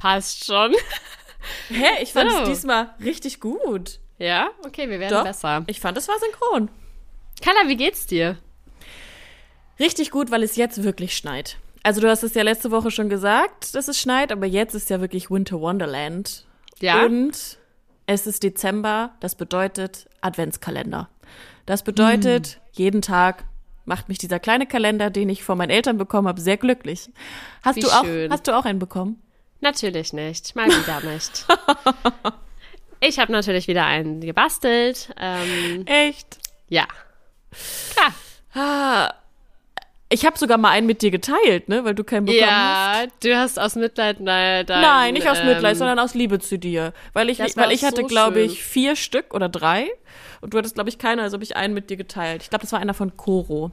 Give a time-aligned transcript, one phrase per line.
[0.00, 0.72] passt schon.
[1.68, 2.02] Hä?
[2.02, 2.38] Ich fand So.
[2.38, 4.00] es diesmal richtig gut.
[4.18, 4.48] Ja?
[4.64, 5.24] Okay, wir werden Doch.
[5.24, 5.62] besser.
[5.66, 6.70] Ich fand, es war synchron.
[7.42, 8.36] Carla, wie geht's dir?
[9.78, 11.56] Richtig gut, weil es jetzt wirklich schneit.
[11.82, 14.90] Also du hast es ja letzte Woche schon gesagt, dass es schneit, aber jetzt ist
[14.90, 16.44] ja wirklich Winter Wonderland.
[16.80, 17.04] Ja?
[17.04, 17.58] Und
[18.06, 21.08] es ist Dezember, das bedeutet Adventskalender.
[21.64, 22.60] Das bedeutet, Hm.
[22.72, 23.44] jeden Tag
[23.86, 27.08] macht mich dieser kleine Kalender, den ich von meinen Eltern bekommen habe, sehr glücklich.
[27.62, 28.30] Hast Wie du auch, schön.
[28.30, 29.22] hast du auch einen bekommen?
[29.60, 30.56] Natürlich nicht.
[30.56, 31.46] Mal wieder nicht.
[33.02, 35.08] Ich habe natürlich wieder einen gebastelt.
[35.18, 36.38] Ähm, Echt?
[36.68, 36.86] ja.
[37.94, 38.14] Klar.
[38.52, 39.14] Ah,
[40.12, 43.04] ich habe sogar mal einen mit dir geteilt, ne, weil du keinen bekommen hast.
[43.04, 46.40] Ja, du hast aus Mitleid nein, dein, Nein, nicht aus Mitleid, ähm, sondern aus Liebe
[46.40, 46.92] zu dir.
[47.12, 49.88] Weil ich, weil ich hatte, so glaube ich, vier Stück oder drei.
[50.40, 52.42] Und du hattest, glaube ich, keiner, also habe ich einen mit dir geteilt.
[52.42, 53.70] Ich glaube, das war einer von Koro.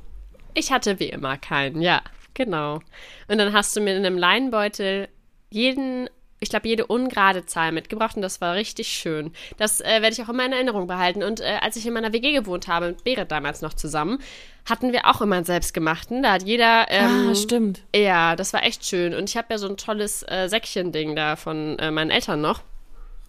[0.53, 2.01] Ich hatte wie immer keinen, ja,
[2.35, 2.81] genau.
[3.27, 5.09] Und dann hast du mir in einem Leinenbeutel
[5.49, 9.31] jeden, ich glaube, jede ungerade Zahl mitgebracht und das war richtig schön.
[9.57, 11.23] Das äh, werde ich auch immer in Erinnerung behalten.
[11.23, 14.19] Und äh, als ich in meiner WG gewohnt habe, mit Berit damals noch zusammen,
[14.65, 16.23] hatten wir auch immer einen selbstgemachten.
[16.23, 16.85] Da hat jeder.
[16.89, 17.81] Ähm, ah, stimmt.
[17.95, 19.13] Ja, das war echt schön.
[19.13, 22.61] Und ich habe ja so ein tolles äh, Säckchen-Ding da von äh, meinen Eltern noch.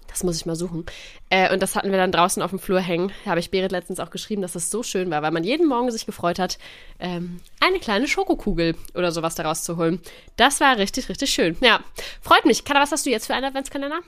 [0.08, 0.84] Das muss ich mal suchen.
[1.30, 3.12] Äh, und das hatten wir dann draußen auf dem Flur hängen.
[3.24, 5.68] Da habe ich Berit letztens auch geschrieben, dass das so schön war, weil man jeden
[5.68, 6.58] Morgen sich gefreut hat,
[6.98, 10.00] ähm, eine kleine Schokokugel oder sowas daraus zu holen.
[10.36, 11.56] Das war richtig, richtig schön.
[11.60, 11.80] Ja,
[12.20, 12.64] freut mich.
[12.64, 14.00] Kana, was hast du jetzt für einen Adventskalender?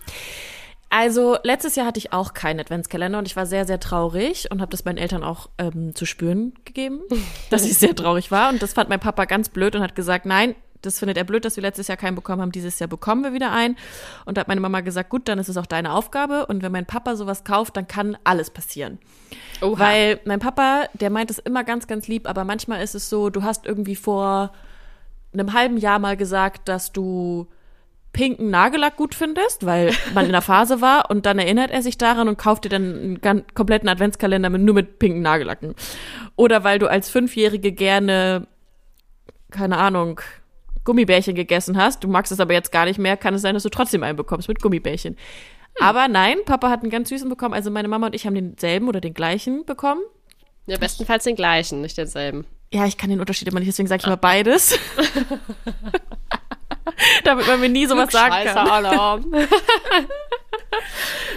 [0.92, 4.60] Also, letztes Jahr hatte ich auch keinen Adventskalender und ich war sehr, sehr traurig und
[4.60, 7.00] habe das meinen Eltern auch ähm, zu spüren gegeben,
[7.50, 8.48] dass ich sehr traurig war.
[8.48, 11.44] Und das fand mein Papa ganz blöd und hat gesagt, nein, das findet er blöd,
[11.44, 12.52] dass wir letztes Jahr keinen bekommen haben.
[12.52, 13.76] Dieses Jahr bekommen wir wieder einen.
[14.24, 16.46] Und da hat meine Mama gesagt, gut, dann ist es auch deine Aufgabe.
[16.46, 18.98] Und wenn mein Papa sowas kauft, dann kann alles passieren.
[19.60, 19.78] Oha.
[19.78, 23.30] Weil mein Papa, der meint es immer ganz, ganz lieb, aber manchmal ist es so,
[23.30, 24.52] du hast irgendwie vor
[25.32, 27.46] einem halben Jahr mal gesagt, dass du
[28.12, 31.96] pinken Nagellack gut findest, weil man in der Phase war und dann erinnert er sich
[31.96, 35.74] daran und kauft dir dann einen kompletten Adventskalender mit, nur mit pinken Nagellacken.
[36.36, 38.48] Oder weil du als Fünfjährige gerne,
[39.50, 40.20] keine Ahnung,
[40.84, 43.62] Gummibärchen gegessen hast, du magst es aber jetzt gar nicht mehr, kann es sein, dass
[43.62, 45.16] du trotzdem einen bekommst mit Gummibärchen.
[45.80, 48.88] Aber nein, Papa hat einen ganz süßen bekommen, also meine Mama und ich haben denselben
[48.88, 50.00] oder den gleichen bekommen.
[50.66, 52.44] ja, bestenfalls den gleichen, nicht denselben.
[52.72, 54.78] Ja, ich kann den Unterschied immer nicht, deswegen sage ich immer beides.
[57.24, 59.24] Damit man mir nie sowas sagen kann.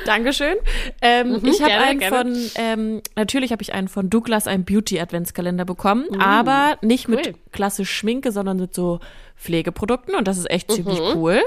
[0.06, 0.56] Dankeschön.
[1.02, 2.18] Ähm, ich habe Mhm, einen gerne.
[2.18, 7.16] von, ähm, natürlich habe ich einen von Douglas, einen Beauty-Adventskalender bekommen, aber nicht cool.
[7.16, 9.00] mit klassisch Schminke, sondern mit so
[9.38, 11.16] Pflegeprodukten und das ist echt ziemlich Mhm.
[11.16, 11.42] cool.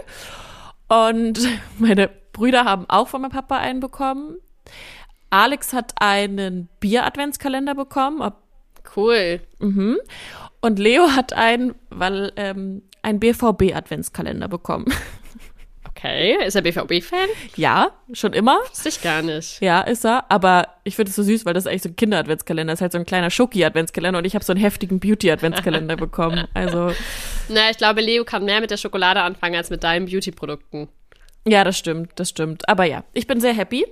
[0.89, 1.41] Und
[1.79, 4.37] meine Brüder haben auch von meinem Papa einen bekommen.
[5.31, 8.23] Alex hat einen Bier-Adventskalender bekommen,
[8.95, 9.41] Cool.
[9.59, 14.87] Und Leo hat einen, weil ähm, einen BVB-Adventskalender bekommen.
[15.99, 17.27] Okay, ist er BVB-Fan?
[17.57, 18.59] ja, schon immer.
[18.69, 19.63] Wusste ich gar nicht.
[19.63, 20.31] Ja, ist er.
[20.31, 22.83] Aber ich finde es so süß, weil das ist eigentlich so ein Kinder-Adventskalender ist.
[22.83, 26.49] halt so ein kleiner Schoki-Adventskalender und ich habe so einen heftigen Beauty-Adventskalender bekommen.
[26.53, 26.93] Also,
[27.49, 30.89] Na, ich glaube, Leo kann mehr mit der Schokolade anfangen als mit deinen Beauty-Produkten.
[31.47, 32.69] ja, das stimmt, das stimmt.
[32.69, 33.87] Aber ja, ich bin sehr happy.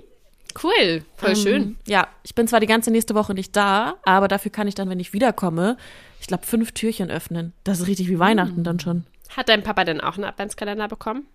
[0.61, 1.77] Cool, voll schön.
[1.85, 4.89] Ja, ich bin zwar die ganze nächste Woche nicht da, aber dafür kann ich dann,
[4.89, 5.77] wenn ich wiederkomme,
[6.21, 7.53] ich glaube, fünf Türchen öffnen.
[7.63, 9.05] Das ist richtig wie Weihnachten dann schon.
[9.35, 11.25] Hat dein Papa denn auch einen Adventskalender bekommen?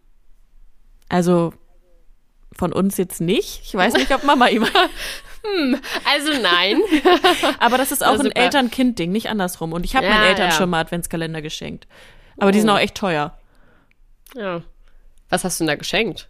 [1.08, 1.52] Also
[2.56, 3.60] von uns jetzt nicht.
[3.64, 4.66] Ich weiß nicht, ob Mama ihm.
[6.04, 6.82] Also nein.
[7.60, 8.32] Aber das ist auch Ja, ein.
[8.32, 9.72] Eltern-Kind-Ding, nicht andersrum.
[9.72, 10.54] Und ich habe Ja, meinen Eltern ja.
[10.54, 11.86] schon mal Adventskalender geschenkt.
[12.38, 12.74] Aber die sind Oh.
[12.74, 13.38] auch echt teuer.
[14.36, 14.62] ja.
[15.30, 16.28] Was hast du denn da geschenkt?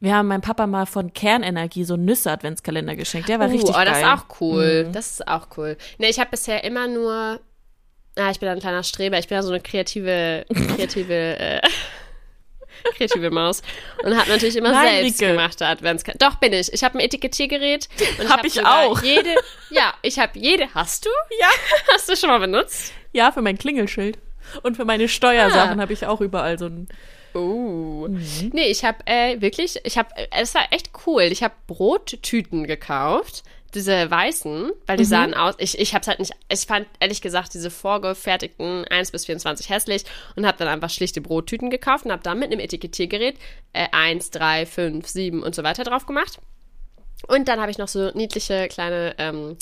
[0.00, 3.28] Wir haben meinem Papa mal von Kernenergie so einen Nüsse-Adventskalender geschenkt.
[3.28, 4.02] Der war Uh, richtig oh, das geil.
[4.02, 4.88] ist auch cool.
[4.92, 5.76] Das ist auch cool.
[5.98, 7.40] Ne, ich habe bisher immer nur.
[8.16, 9.18] Ah, ich bin ein kleiner Streber.
[9.18, 10.44] Ich bin ja so eine kreative,
[10.76, 11.60] kreative, äh,
[12.96, 13.62] kreative Maus
[14.04, 15.32] und habe natürlich immer Nein, selbst Rike.
[15.32, 16.28] gemachte Adventskalender.
[16.28, 16.72] Doch bin ich.
[16.72, 17.88] Ich habe ein Etikettiergerät.
[18.20, 19.02] Und Hab hab ich auch.
[19.02, 19.34] Jede.
[19.70, 20.72] Ja, ich habe jede.
[20.74, 21.10] Hast du?
[21.40, 21.48] Ja.
[21.92, 22.92] Hast du schon mal benutzt?
[23.12, 24.16] Ja, für mein Klingelschild.
[24.62, 25.82] Und für meine Steuersachen Ah.
[25.82, 26.88] habe ich auch überall so ein.
[27.34, 28.08] Oh.
[28.52, 31.22] Nee, ich habe äh, wirklich, ich habe, es war echt cool.
[31.22, 33.44] Ich habe Brottüten gekauft,
[33.74, 37.52] diese weißen, weil die sahen aus, ich, ich hab's halt nicht, ich fand ehrlich gesagt
[37.52, 40.04] diese vorgefertigten 1 bis 24 hässlich
[40.36, 43.36] und habe dann einfach schlichte Brottüten gekauft und habe dann mit einem Etikettiergerät
[43.74, 46.38] äh, 1, 3, 5, 7 und so weiter drauf gemacht.
[47.26, 49.56] Und dann habe ich noch so niedliche kleine, ähm,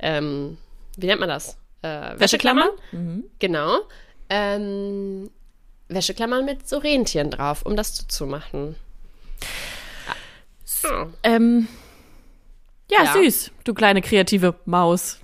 [0.00, 0.58] ähm,
[0.96, 1.56] wie nennt man das?
[1.82, 2.70] Äh, Wäscheklammern?
[3.38, 3.78] Genau.
[4.28, 5.30] Ähm,
[5.94, 8.76] Wäscheklammern mit so Rentieren drauf, um das zuzumachen.
[10.84, 11.06] Ah.
[11.22, 11.68] Ähm,
[12.90, 13.12] ja, Ja.
[13.12, 15.18] süß, du kleine kreative Maus.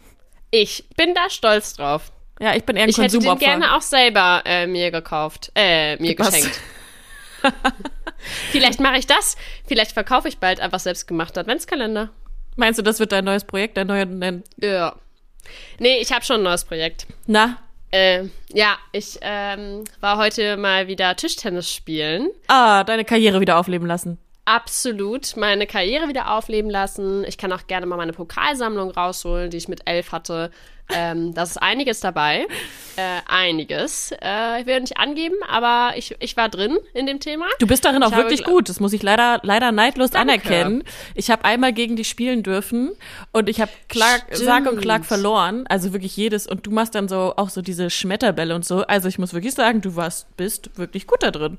[0.50, 2.12] Ich bin da stolz drauf.
[2.40, 3.44] Ja, ich bin eher ein Ich hätte den Konsumopfer.
[3.44, 6.30] gerne auch selber äh, mir gekauft, äh, mir Was?
[6.32, 6.60] geschenkt.
[8.50, 9.36] Vielleicht mache ich das.
[9.66, 12.10] Vielleicht verkaufe ich bald einfach selbstgemachte Adventskalender.
[12.56, 14.96] Meinst du, das wird dein neues Projekt, dein neuer, dein, Ja.
[15.78, 17.06] Nee, ich habe schon ein neues Projekt.
[17.26, 17.58] na?
[17.90, 22.28] Äh, ja, ich ähm, war heute mal wieder Tischtennis spielen.
[22.48, 24.18] Ah, deine Karriere wieder aufleben lassen.
[24.48, 27.22] Absolut meine Karriere wieder aufleben lassen.
[27.24, 30.50] Ich kann auch gerne mal meine Pokalsammlung rausholen, die ich mit elf hatte.
[30.90, 32.46] Ähm, da ist einiges dabei.
[32.96, 34.10] Äh, einiges.
[34.22, 37.44] Äh, ich will nicht angeben, aber ich, ich war drin in dem Thema.
[37.58, 38.70] Du bist darin auch Ich habe wirklich gut.
[38.70, 40.32] Das muss ich leider, leider neidlos Danke.
[40.32, 40.82] anerkennen.
[41.14, 42.92] Ich habe einmal gegen dich spielen dürfen
[43.32, 43.70] und ich habe.
[44.32, 45.66] Sarg und Clark verloren.
[45.68, 46.46] Also wirklich jedes.
[46.46, 48.78] Und du machst dann so auch so diese Schmetterbälle und so.
[48.86, 51.58] Also ich muss wirklich sagen, du warst, bist wirklich gut da drin.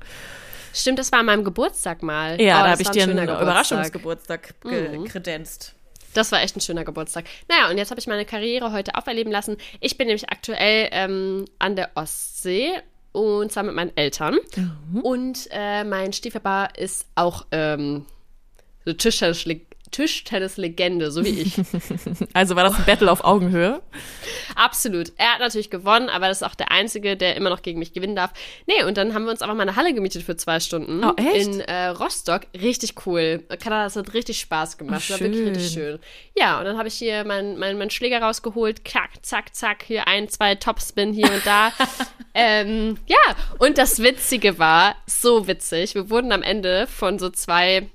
[0.72, 2.40] Stimmt, das war an meinem Geburtstag mal.
[2.40, 3.36] Ja, Oh, da habe ich ein dir einen Geburtstag.
[3.38, 3.42] Mhm.
[3.42, 5.74] Überraschungsgeburtstag ge kredenzt.
[6.14, 7.24] Das war echt ein schöner Geburtstag.
[7.48, 9.56] Naja, und jetzt habe ich meine Karriere heute auferleben lassen.
[9.80, 12.72] Ich bin nämlich aktuell ähm, an der Ostsee
[13.12, 14.38] und zwar mit meinen Eltern.
[14.56, 15.00] Mhm.
[15.02, 18.06] Und äh, mein Stiefpapa ist auch ähm,
[18.84, 21.54] so Tischtennis- Tischtennis-Legende, so wie ich.
[22.32, 23.82] Also war das ein Battle auf Augenhöhe.
[24.54, 25.12] Absolut.
[25.16, 27.92] Er hat natürlich gewonnen, aber das ist auch der Einzige, der immer noch gegen mich
[27.92, 28.32] gewinnen darf.
[28.66, 31.04] Nee, und dann haben wir uns einfach mal eine Halle gemietet für zwei Stunden.
[31.04, 31.46] Oh, echt?
[31.46, 32.42] In äh, Rostock.
[32.54, 33.42] Richtig cool.
[33.62, 35.04] Kanada, das hat richtig Spaß gemacht.
[35.08, 35.54] Oh, war wirklich schön.
[35.54, 35.98] richtig schön.
[36.36, 38.84] Ja, und dann habe ich hier meinen mein, mein Schläger rausgeholt.
[38.84, 39.82] Klack, zack, zack.
[39.82, 41.72] Hier ein, zwei Topspin hier und da.
[42.34, 43.18] ähm, ja,
[43.58, 45.94] und das Witzige war, so witzig.
[45.94, 47.88] Wir wurden am Ende von so zwei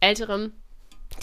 [0.00, 0.52] älteren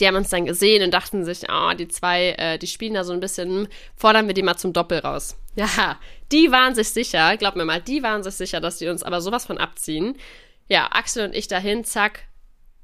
[0.00, 3.04] die haben uns dann gesehen und dachten sich, oh, die zwei, äh, die spielen da
[3.04, 5.36] so ein bisschen, hm, fordern wir die mal zum Doppel raus.
[5.54, 5.98] Ja,
[6.30, 9.20] die waren sich sicher, glaub mir mal, die waren sich sicher, dass die uns aber
[9.20, 10.16] sowas von abziehen.
[10.68, 12.24] Ja, Axel und ich dahin, zack.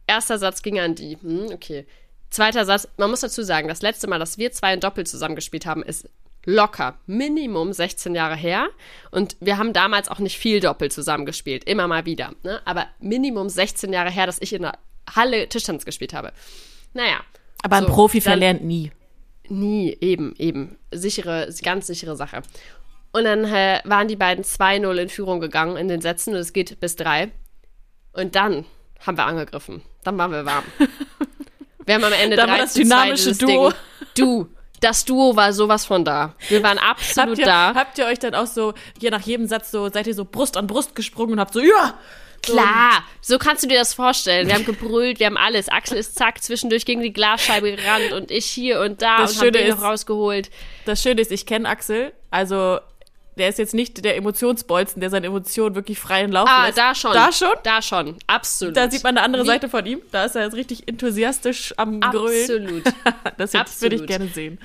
[0.07, 1.17] Erster Satz ging an die.
[1.21, 1.87] Hm, okay.
[2.31, 5.65] Zweiter Satz, man muss dazu sagen, das letzte Mal, dass wir zwei ein Doppel zusammengespielt
[5.65, 6.09] haben, ist
[6.45, 8.69] locker, Minimum 16 Jahre her.
[9.11, 12.33] Und wir haben damals auch nicht viel Doppel zusammengespielt, immer mal wieder.
[12.43, 12.61] Ne?
[12.65, 14.79] Aber Minimum 16 Jahre her, dass ich in der
[15.15, 16.33] Halle Tischtennis gespielt habe.
[16.95, 17.21] Naja.
[17.63, 18.93] Aber ein So, Profi dann- verlernt nie.
[19.49, 20.77] Nie, eben, eben.
[20.93, 22.43] Sichere, ganz sichere Sache.
[23.13, 26.53] Und dann äh, waren die beiden 2-0 in Führung gegangen in den Sätzen und es
[26.53, 27.31] geht bis 3.
[28.13, 28.67] Und dann
[29.07, 29.83] haben wir angegriffen.
[30.05, 30.65] Dann waren wir warm.
[31.87, 33.71] Wir haben am Ende Da war 3 das zu 2 dynamische Duo.
[33.71, 33.79] Ding.
[34.15, 34.49] Du,
[34.81, 36.35] das Duo war sowas von da.
[36.51, 37.75] Wir waren absolut Habt ihr, da.
[37.75, 40.59] habt ihr euch dann auch so, je nach jedem Satz so, seid ihr so Brust
[40.59, 41.95] an Brust gesprungen und habt so, ja!
[42.43, 44.47] Klar, so kannst du dir das vorstellen.
[44.49, 45.69] Wir haben gebrüllt, wir haben alles.
[45.69, 49.37] Axel ist zack zwischendurch gegen die Glasscheibe gerannt und ich hier und da Das und
[49.39, 50.51] hab Schöne den noch rausgeholt.
[50.87, 52.79] Das Schöne ist, ich kenne Axel, also
[53.37, 56.79] der ist jetzt nicht der Emotionsbolzen, der seine Emotionen wirklich freien Lauf Ah, lässt.
[56.79, 57.13] da schon.
[57.13, 57.55] Da schon?
[57.63, 58.77] Da schon, absolut.
[58.77, 60.01] Da sieht man eine andere Wie- Seite von ihm.
[60.11, 62.83] Da ist er jetzt richtig enthusiastisch am Grölen.
[62.83, 62.85] Absolut.
[63.37, 64.59] Das würde ich gerne sehen.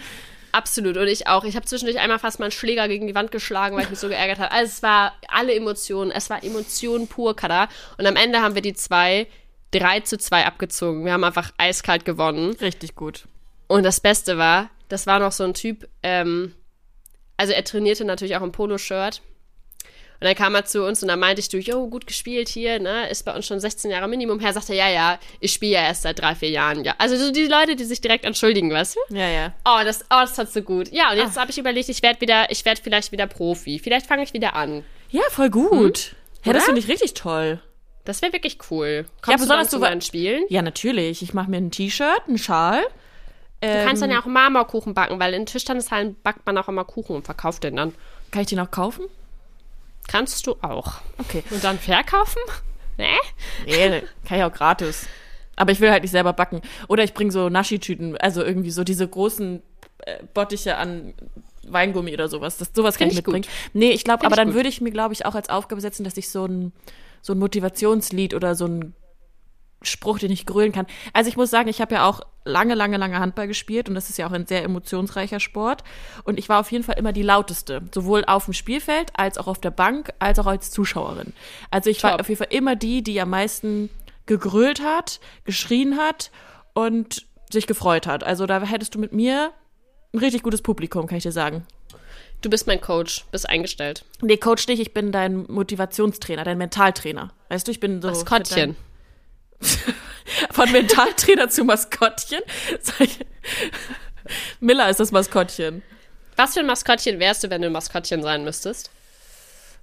[0.54, 0.96] Absolut.
[0.96, 1.44] Und ich auch.
[1.44, 4.08] Ich habe zwischendurch einmal fast meinen Schläger gegen die Wand geschlagen, weil ich mich so
[4.08, 4.52] geärgert habe.
[4.52, 6.12] Also es war alle Emotionen.
[6.12, 7.68] Es war Emotionen pur, Kada.
[7.98, 9.28] Und am Ende haben wir die zwei
[9.74, 11.06] 3 zu 2 abgezogen.
[11.06, 12.56] Wir haben einfach eiskalt gewonnen.
[12.62, 13.26] Richtig gut.
[13.68, 16.54] Und das Beste war, das war noch so ein Typ, ähm,
[17.38, 19.22] also er trainierte natürlich auch im Poloshirt.
[20.24, 22.80] Und dann kam er zu uns und dann meinte ich du, jo, gut gespielt hier,
[22.80, 23.10] ne?
[23.10, 24.54] Ist bei uns schon 16 Jahre Minimum her.
[24.54, 26.96] Sagte er, ja, ja, ich spiele ja erst seit drei, vier Jahren, ja.
[26.98, 29.18] Also so die Leute, die sich direkt entschuldigen, weißt du?
[29.18, 29.54] Ja, ja.
[29.66, 30.94] Oh, das, oh, das tat so gut.
[30.94, 33.80] Ja, und jetzt habe ich überlegt, ich werde wieder, ich werde vielleicht wieder Profi.
[33.80, 34.86] Vielleicht fange ich wieder an.
[35.10, 36.16] Ja, voll gut.
[36.46, 37.60] Ja, das finde ich richtig toll.
[38.06, 39.04] Das wäre wirklich cool.
[39.22, 40.46] Kommst besonders du dann zu Spielen?
[40.48, 41.22] Ja, natürlich.
[41.22, 42.82] Ich mache mir ein T-Shirt, einen Schal.
[43.60, 46.86] Du Ähm, kannst dann ja auch Marmorkuchen backen, weil in Tischtennishallen backt man auch immer
[46.86, 47.94] Kuchen und verkauft den dann.
[48.32, 49.04] Kann ich den auch kaufen?
[50.08, 50.96] Kannst du auch.
[51.18, 51.44] Okay.
[51.50, 52.42] Und dann verkaufen?
[52.98, 53.08] Ne?
[53.66, 55.08] Nee, kann ich auch gratis.
[55.56, 56.62] Aber ich will halt nicht selber backen.
[56.88, 59.62] Oder ich bringe so Naschi-Tüten, also irgendwie so diese großen
[60.00, 61.14] äh, Bottiche an
[61.68, 62.58] Weingummi oder sowas.
[62.58, 63.44] Das, sowas kann Find ich mitbringen.
[63.44, 63.52] gut.
[63.74, 64.56] Nee, ich glaube, aber ich dann gut.
[64.56, 66.74] würde ich mir, glaube ich, auch als Aufgabe setzen, dass ich so ein,
[67.22, 68.94] so ein Motivationslied oder so ein
[69.84, 70.88] Spruch, den ich grölen kann.
[71.14, 74.10] Also ich muss sagen, ich habe ja auch lange, lange, lange Handball gespielt und das
[74.10, 75.84] ist ja auch ein sehr emotionsreicher Sport.
[76.24, 79.48] Und ich war auf jeden Fall immer die lauteste, sowohl auf dem Spielfeld als auch
[79.48, 81.34] auf der Bank, als auch als Zuschauerin.
[81.72, 82.22] Also ich war Top.
[82.22, 83.90] auf jeden Fall immer die, die am meisten
[84.26, 86.32] gegrölt hat, geschrien hat
[86.74, 88.24] und sich gefreut hat.
[88.24, 89.52] Also da hättest du mit mir
[90.14, 91.66] ein richtig gutes Publikum, kann ich dir sagen.
[92.42, 94.04] Du bist mein Coach, bist eingestellt.
[94.22, 97.32] Nee, Coach nicht, ich bin dein Motivationstrainer, dein Mentaltrainer.
[97.48, 98.10] Weißt du, ich bin so.
[98.10, 98.76] Maskottchen.
[100.52, 102.42] Von Mentaltrainer zu Maskottchen.
[104.60, 105.84] Miller ist das Maskottchen.
[106.36, 108.90] Was für ein Maskottchen wärst du, wenn du ein Maskottchen sein müsstest?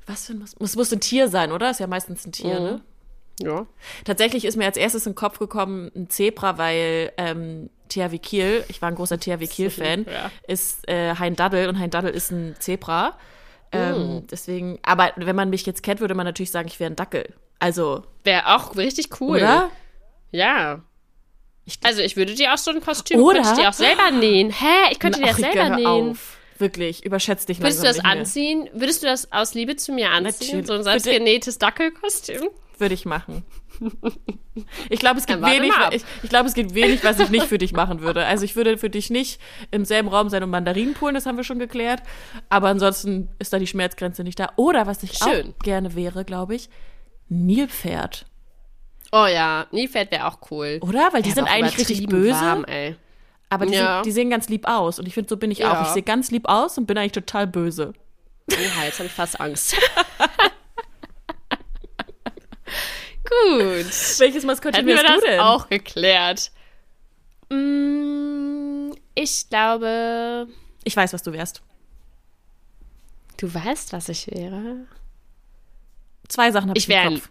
[0.07, 1.71] Was für ein Mas Es muss ein Tier sein, oder?
[1.71, 2.65] Ist ja meistens ein Tier, Mhm.
[2.65, 2.81] ne?
[3.43, 3.67] Ja.
[4.05, 8.65] Tatsächlich ist mir als erstes in den Kopf gekommen ein Zebra, weil ähm, THW Kiel,
[8.69, 10.31] ich war ein großer THW Kiel-Fan, Ja.
[10.47, 13.17] ist äh, Hein Daddel und Hein Daddel ist ein Zebra.
[13.73, 13.77] Oh.
[13.77, 16.97] Ähm, Deswegen, aber wenn man mich jetzt kennt, würde man natürlich sagen, ich wäre ein
[16.97, 17.33] Dackel.
[17.61, 19.37] Also, Wäre auch richtig cool.
[19.37, 19.71] oder?
[20.33, 20.81] Ja.
[21.67, 23.35] Ich- also ich würde dir auch so ein Kostüm, Oder?
[23.43, 24.51] könnte ich dir auch selber nähen.
[24.51, 24.91] Hä?
[24.91, 25.87] Ich könnte dir Ach, das Rike, selber nähen.
[26.11, 26.37] auf.
[26.59, 28.69] Wirklich, überschätzt dich Würdest du das anziehen?
[28.75, 30.59] Würdest du das aus Liebe zu mir anziehen?
[30.59, 30.67] Natürlich.
[30.67, 32.41] So ein selbstgenähtes Dackelkostüm?
[32.41, 32.51] mehr.
[32.79, 33.45] Würde ich machen.
[34.91, 37.57] Ich glaube, es gibt wenig, ich, ich glaube, es gibt wenig, was ich nicht für
[37.59, 38.27] dich machen würde.
[38.27, 39.41] Also ich würde für dich nicht
[39.71, 42.03] im selben Raum sein und Mandarinen poolen, das haben wir schon geklärt.
[42.51, 44.53] Aber ansonsten ist da die Schmerzgrenze nicht da.
[44.57, 45.55] Oder was ich Schön.
[45.59, 46.69] auch gerne wäre, glaube ich,
[47.31, 48.27] Nilpferd.
[49.13, 50.79] Oh ja, Nilpferd wäre auch cool.
[50.83, 51.09] Oder?
[51.13, 52.39] Weil die Ja, sind eigentlich richtig böse.
[52.41, 52.67] Warm.
[53.49, 53.97] Aber die, Ja.
[53.97, 54.99] sind, die sehen ganz lieb aus.
[54.99, 55.73] Und ich finde, so bin ich Ja.
[55.81, 55.83] auch.
[55.83, 57.93] Ich sehe ganz lieb aus und bin eigentlich total böse.
[58.53, 59.75] Oha, jetzt habe ich fast Angst.
[63.25, 64.19] Gut.
[64.19, 65.41] Welches Maskottchen wärst das denn?
[65.41, 66.51] auch geklärt.
[67.51, 70.49] Mm, ich glaube,
[70.85, 71.63] Ich weiß, was du wärst.
[73.37, 74.87] du weißt, was ich wäre.
[76.31, 77.29] Zwei Sachen habe ich, Ich wär im ein- Kopf.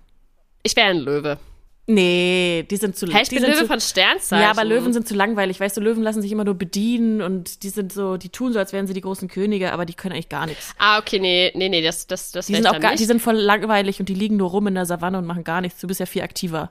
[0.61, 1.39] Ich wäre ein Löwe.
[1.87, 4.43] Nee, die sind zu Hä, ich die bin Löwe zu, von Sternzeichen.
[4.43, 5.59] Ja, aber Löwen sind zu langweilig.
[5.59, 8.59] Weißt du, Löwen lassen sich immer nur bedienen und die sind so, die tun so,
[8.59, 10.75] als wären sie die großen Könige, aber die können eigentlich gar nichts.
[10.77, 12.99] Ah, okay, nee, nee, nee, das, das, das Die sind ich auch gar, nicht.
[12.99, 15.61] die sind voll langweilig und die liegen nur rum in der Savanne und machen gar
[15.61, 15.81] nichts.
[15.81, 16.69] Du bist ja viel aktiver.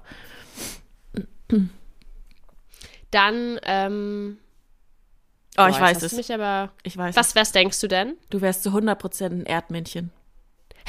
[3.11, 4.39] Dann, ähm,
[5.61, 6.13] Oh, ich weiß es.
[6.13, 8.15] Mich aber, Ich weiß was, was denkst du denn?
[8.31, 10.13] Du wärst zu 100% ein Erdmännchen.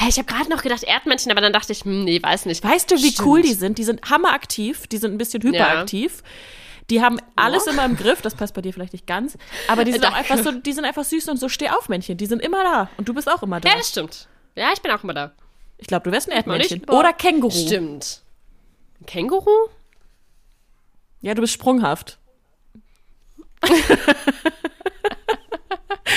[0.01, 2.63] Hä, ich habe gerade noch gedacht Erdmännchen, aber dann dachte ich, hm, nee, weiß nicht.
[2.63, 3.27] Weißt du, wie Stimmt.
[3.27, 3.77] cool die sind?
[3.77, 6.24] Die sind hammeraktiv, die sind ein bisschen hyperaktiv.
[6.89, 9.38] Die haben alles immer im Griff, das passt bei dir vielleicht nicht ganz,
[9.68, 10.32] aber die sind auch Danke.
[10.32, 12.18] einfach so, die sind einfach süß und so Stehaufmännchen.
[12.18, 13.68] Die sind immer da und du bist auch immer da.
[13.68, 14.29] Ja, das stimmt.
[14.56, 15.34] Ja, ich bin auch immer da.
[15.77, 16.79] Ich glaube, du wärst ein Erdmännchen.
[16.79, 16.89] nicht.
[16.89, 17.51] Oder Känguru.
[17.51, 18.22] Stimmt.
[19.01, 19.68] Ein Känguru?
[21.20, 22.20] Ja, du bist sprunghaft.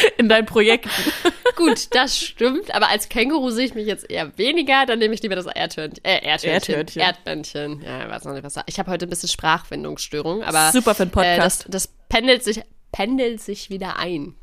[0.19, 0.91] In deinen Projekten.
[1.57, 5.23] Gut, das stimmt, aber als Känguru sehe ich mich jetzt eher weniger, dann nehme ich
[5.23, 6.05] lieber das Erdhörnchen.
[6.05, 7.03] Äh, Erdhörnchen.
[7.03, 7.83] Erdhörnchen.
[7.83, 11.03] Ja, weiß noch nicht, was da- Ich habe heute ein bisschen Sprachfindungsstörung, aber Super für
[11.03, 11.67] einen äh, das, Podcast.
[11.69, 14.35] das pendelt sich, pendelt sich wieder ein.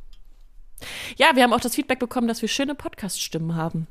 [1.18, 3.88] Ja, wir haben auch das Feedback bekommen, dass wir schöne Podcast-Stimmen haben.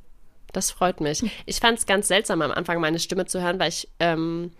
[0.52, 1.22] Das freut mich.
[1.44, 4.52] Ich fand es ganz seltsam am Anfang, meine Stimme zu hören, weil ich ähm,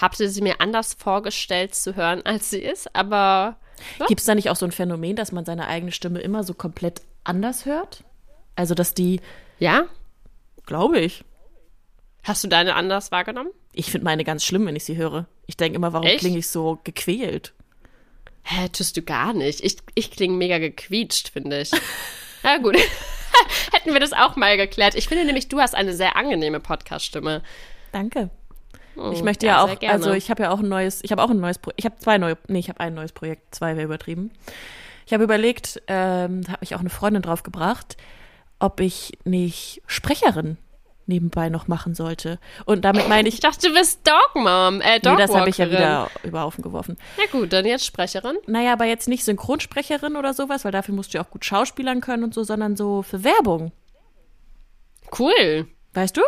[0.00, 3.56] habte sie mir anders vorgestellt zu hören, als sie ist, aber
[3.98, 4.06] Ja.
[4.06, 6.54] Gibt es da nicht auch so ein Phänomen, dass man seine eigene Stimme immer so
[6.54, 8.04] komplett anders hört?
[8.56, 9.20] Also, dass die,
[9.58, 9.86] ja?
[10.66, 11.24] glaube ich.
[12.22, 13.50] Hast du deine anders wahrgenommen?
[13.72, 15.26] Ich finde meine ganz schlimm, wenn ich sie höre.
[15.46, 17.52] Ich denke immer, warum klinge ich so gequält?
[18.44, 19.62] Hä, tust du gar nicht.
[19.64, 21.70] Ich, ich klinge mega gequietscht, finde ich.
[22.42, 22.76] Na gut.
[23.72, 24.94] Hätten wir das auch mal geklärt.
[24.94, 27.42] Ich finde nämlich, du hast eine sehr angenehme Podcast-Stimme.
[27.92, 28.30] Danke.
[28.96, 31.22] Oh, Ich möchte ja, sehr auch, also ich habe ja auch ein neues, ich habe
[31.22, 33.76] auch ein neues Projekt, ich habe zwei neue, nee, ich habe ein neues Projekt, zwei
[33.76, 34.30] wäre übertrieben.
[35.06, 37.96] Ich habe überlegt, ähm, da habe ich auch eine Freundin drauf gebracht,
[38.58, 40.56] ob ich nicht Sprecherin
[41.06, 42.38] nebenbei noch machen sollte.
[42.64, 44.80] Und damit meine ich, Ich dachte, du bist Dogmom.
[44.80, 46.96] Äh, nee, das habe ich ja wieder über Haufen geworfen.
[47.18, 48.36] Na gut, dann jetzt Sprecherin.
[48.46, 52.00] Naja, aber jetzt nicht Synchronsprecherin oder sowas, weil dafür musst du ja auch gut schauspielern
[52.00, 53.72] können und so, sondern so für Werbung.
[55.18, 55.66] Cool.
[55.92, 56.22] Weißt du?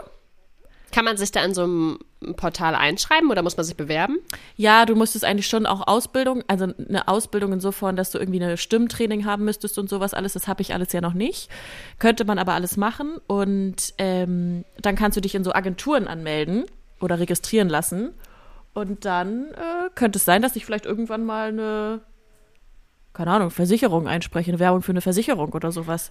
[0.92, 1.98] Kann man sich da in so einem
[2.36, 4.18] Portal einschreiben oder muss man sich bewerben?
[4.56, 8.56] Ja, du musstest eigentlich schon auch Ausbildung, also eine Ausbildung insofern, dass du irgendwie eine
[8.56, 10.32] Stimmtraining haben müsstest und sowas alles.
[10.32, 11.50] Das habe ich alles ja noch nicht.
[11.98, 16.64] Könnte man aber alles machen und ähm, dann kannst du dich in so Agenturen anmelden
[17.00, 18.14] oder registrieren lassen.
[18.72, 22.00] Und dann äh, könnte es sein, dass ich vielleicht irgendwann mal eine,
[23.12, 26.10] keine Ahnung, Versicherung einspreche, eine Werbung für eine Versicherung oder sowas.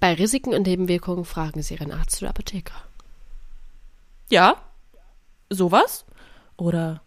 [0.00, 2.74] Bei Risiken und Nebenwirkungen fragen Sie Ihren Arzt oder Apotheker.
[4.30, 4.56] Ja,
[5.50, 6.04] sowas.
[6.56, 7.02] Oder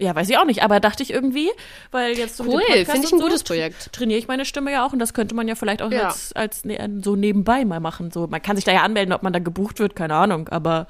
[0.00, 1.50] ja, weiß ich auch nicht, aber dachte ich irgendwie,
[1.90, 3.92] weil jetzt so Cool, finde ich ein so gutes Projekt.
[3.92, 6.08] Trainiere ich meine Stimme ja auch und das könnte man ja vielleicht auch Ja.
[6.08, 8.12] als, als ne, so nebenbei mal machen.
[8.12, 10.86] So, man kann sich da ja anmelden, ob man da gebucht wird, keine Ahnung, aber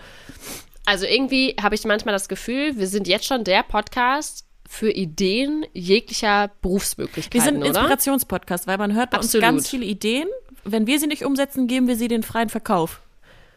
[0.84, 5.64] Also irgendwie habe ich manchmal das Gefühl, wir sind jetzt schon der Podcast für Ideen
[5.72, 7.68] jeglicher Berufsmöglichkeiten, wir sind ein?
[7.68, 9.42] Inspirationspodcast, weil man hört bei Absolut.
[9.46, 10.28] uns ganz viele Ideen.
[10.64, 13.00] Wenn wir sie nicht umsetzen, geben wir sie den freien Verkauf.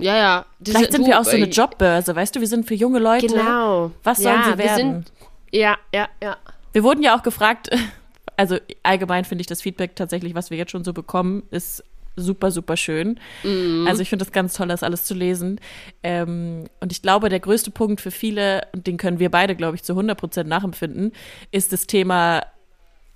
[0.01, 0.45] Ja, ja.
[0.59, 2.75] Diese- Vielleicht sind du, wir auch so eine äh, Jobbörse, weißt du, wir sind für
[2.75, 3.27] junge Leute.
[3.27, 3.91] Genau.
[4.03, 4.77] Was sollen ja, sie wir werden?
[4.77, 5.11] Sind,
[5.51, 6.37] ja, ja, ja.
[6.73, 7.69] Wir wurden ja auch gefragt,
[8.37, 11.83] also allgemein finde ich das Feedback tatsächlich, was wir jetzt schon so bekommen, ist
[12.17, 13.19] super, super schön.
[13.87, 15.59] Also ich finde das ganz toll, das alles zu lesen.
[16.03, 19.75] Ähm, und ich glaube, der größte Punkt für viele, und den können wir beide, glaube
[19.75, 21.13] ich, zu 100 Prozent nachempfinden,
[21.51, 22.43] ist das Thema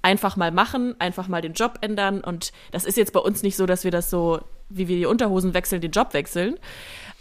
[0.05, 2.21] einfach mal machen, einfach mal den Job ändern.
[2.21, 5.05] Und das ist jetzt bei uns nicht so, dass wir das so, wie wir die
[5.07, 6.57] Unterhosen wechseln, den Job wechseln.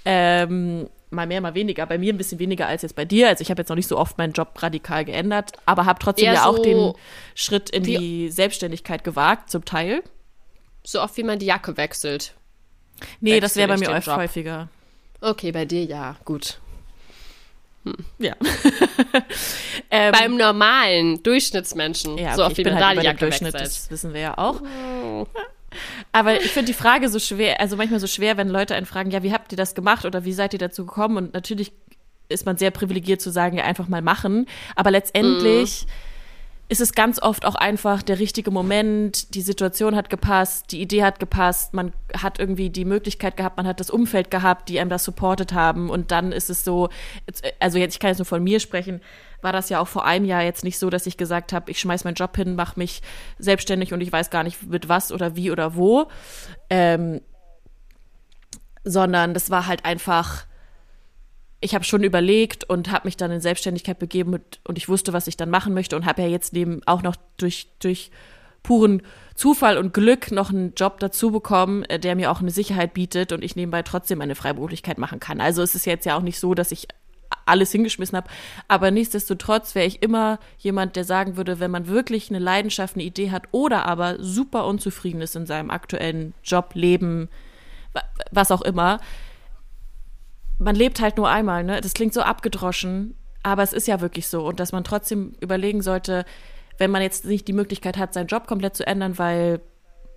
[0.05, 1.87] Ähm, mal mehr, mal weniger.
[1.87, 3.29] Bei mir ein bisschen weniger als jetzt bei dir.
[3.29, 6.26] Also ich habe jetzt noch nicht so oft meinen Job radikal geändert, aber habe trotzdem
[6.26, 6.93] Eher ja auch so den
[7.35, 10.03] Schritt in wie- die Selbstständigkeit gewagt, zum Teil.
[10.85, 12.35] So oft wie man die Jacke wechselt.
[13.21, 14.69] Nee, das Wechsel wäre bei mir häufiger.
[15.23, 16.61] Okay, bei dir ja, gut.
[17.85, 17.95] Hm.
[18.19, 18.35] Ja.
[19.91, 22.19] ähm, Beim normalen Durchschnittsmenschen.
[22.19, 24.61] Ja, okay, so auf die halt Durchschnitt, das wissen wir ja auch.
[24.61, 25.26] Oh.
[26.12, 29.11] Aber ich finde die Frage so schwer, also manchmal so schwer, wenn Leute einen fragen,
[29.11, 31.17] ja, wie habt ihr das gemacht oder wie seid ihr dazu gekommen?
[31.17, 31.73] Und natürlich
[32.29, 34.47] ist man sehr privilegiert zu sagen, ja, einfach mal machen.
[34.76, 36.13] Aber letztendlich mm.
[36.68, 41.04] Ist es ganz oft auch einfach der richtige Moment, die Situation hat gepasst, die Idee
[41.04, 44.88] hat gepasst, man hat irgendwie die Möglichkeit gehabt, man hat das Umfeld gehabt, die einem
[44.88, 45.90] das supportet haben.
[45.90, 46.88] Und dann ist es so,
[47.61, 49.02] also jetzt, ich kann jetzt nur von mir sprechen,
[49.42, 51.78] war das ja auch vor einem Jahr jetzt nicht so, dass ich gesagt habe, ich
[51.78, 53.02] schmeiß meinen Job hin, mache mich
[53.38, 56.09] selbstständig und ich weiß gar nicht mit was oder wie oder wo.
[56.71, 57.21] Ähm,
[58.85, 60.47] sondern das war halt einfach,
[61.64, 65.14] ich habe schon überlegt und habe mich dann in Selbstständigkeit begeben und, und ich wusste,
[65.14, 68.11] was ich dann machen möchte und habe ja jetzt neben auch noch durch, durch
[68.62, 69.00] puren
[69.35, 73.33] Zufall und Glück noch einen Job dazu bekommen, äh, der mir auch eine Sicherheit bietet
[73.33, 75.40] und ich nebenbei trotzdem eine Freiberuflichkeit machen kann.
[75.40, 76.87] Also es ist jetzt ja auch nicht so, dass ich
[77.47, 78.28] alles hingeschmissen habe.
[78.68, 83.04] Aber nichtsdestotrotz wäre ich immer jemand, der sagen würde, wenn man wirklich eine Leidenschaft, eine
[83.04, 87.30] Idee hat oder aber super unzufrieden ist in seinem aktuellen Job, Leben,
[88.30, 89.00] was auch immer,
[90.64, 91.80] man lebt halt nur einmal, ne?
[91.80, 94.47] Das klingt so abgedroschen, aber es ist ja wirklich so.
[94.47, 96.25] Und dass man trotzdem überlegen sollte,
[96.78, 99.61] wenn man jetzt nicht die Möglichkeit hat, seinen Job komplett zu ändern, weil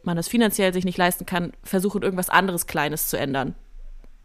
[0.04, 3.56] man das finanziell sich nicht leisten kann, versuchen irgendwas anderes Kleines zu ändern.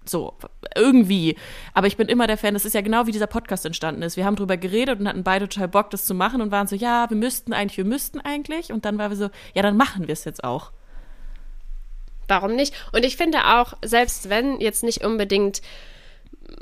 [0.04, 0.34] So,
[0.74, 1.36] irgendwie.
[1.74, 4.16] Aber ich bin immer der Fan, das ist ja genau wie dieser Podcast entstanden ist.
[4.16, 6.76] Wir haben drüber geredet und hatten beide total Bock, das zu machen und waren so,
[6.76, 8.72] ja, wir müssten eigentlich, wir müssten eigentlich.
[8.72, 10.72] Und dann waren wir so, ja, dann machen wir es jetzt auch.
[12.28, 12.74] Warum nicht?
[12.92, 15.62] Und ich finde auch, selbst wenn jetzt nicht unbedingt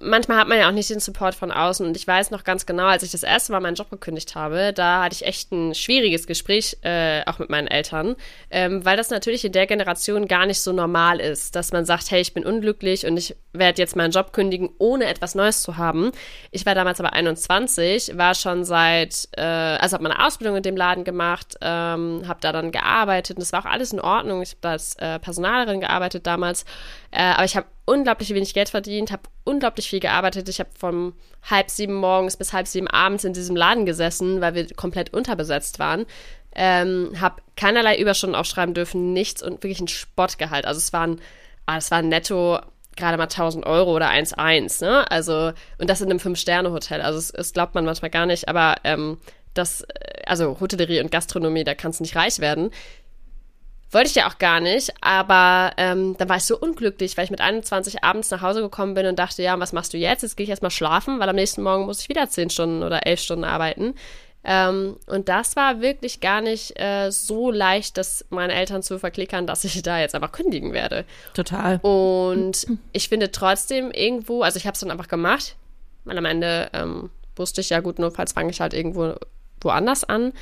[0.00, 1.86] manchmal hat man ja auch nicht den Support von außen.
[1.86, 4.72] Und ich weiß noch ganz genau, als ich das erste Mal meinen Job gekündigt habe,
[4.72, 8.16] da hatte ich echt ein schwieriges Gespräch, äh, auch mit meinen Eltern,
[8.50, 12.10] ähm, weil das natürlich in der Generation gar nicht so normal ist, dass man sagt,
[12.10, 15.76] hey, ich bin unglücklich und ich werde jetzt meinen Job kündigen, ohne etwas Neues zu
[15.76, 16.12] haben.
[16.50, 20.76] Ich war damals aber 21, war schon seit, äh, also habe meine Ausbildung in dem
[20.76, 24.42] Laden gemacht, ähm, habe da dann gearbeitet und das war auch alles in Ordnung.
[24.42, 26.64] Ich habe als äh, Personalerin gearbeitet damals,
[27.10, 30.48] äh, aber ich habe unglaublich wenig Geld verdient, habe unglaublich viel gearbeitet.
[30.48, 31.12] Ich habe von
[31.48, 35.78] halb sieben morgens bis halb sieben abends in diesem Laden gesessen, weil wir komplett unterbesetzt
[35.78, 36.06] waren.
[36.54, 40.66] Ähm, habe keinerlei Überstunden aufschreiben dürfen, nichts und wirklich ein Spottgehalt.
[40.66, 41.20] Also es waren,
[41.66, 42.60] ah, es waren netto
[42.96, 45.10] gerade mal 1000 Euro oder 1,1, ne?
[45.10, 47.00] Also, und das in einem Fünf-Sterne-Hotel.
[47.00, 49.18] Also, es, glaubt man manchmal gar nicht, aber ähm,
[49.54, 52.70] das, äh, also Hotellerie und Gastronomie, da kannst du nicht reich werden.
[53.92, 57.30] Wollte ich ja auch gar nicht, aber ähm, dann war ich so unglücklich, weil ich
[57.30, 60.22] mit 21 abends nach Hause gekommen bin und dachte, ja, was machst du jetzt?
[60.22, 63.06] Jetzt gehe ich erstmal schlafen, weil am nächsten Morgen muss ich wieder 10 Stunden oder
[63.06, 63.94] 11 Stunden arbeiten.
[64.42, 69.46] Ähm, und das war wirklich gar nicht äh, so leicht, das meinen Eltern zu verklickern,
[69.46, 71.04] dass ich da jetzt einfach kündigen werde.
[71.34, 71.78] Total.
[71.82, 75.56] Und ich finde trotzdem irgendwo, also ich habe es dann einfach gemacht,
[76.04, 79.14] weil am Ende ähm, wusste ich ja gut, notfalls fange ich halt irgendwo
[79.60, 80.32] woanders an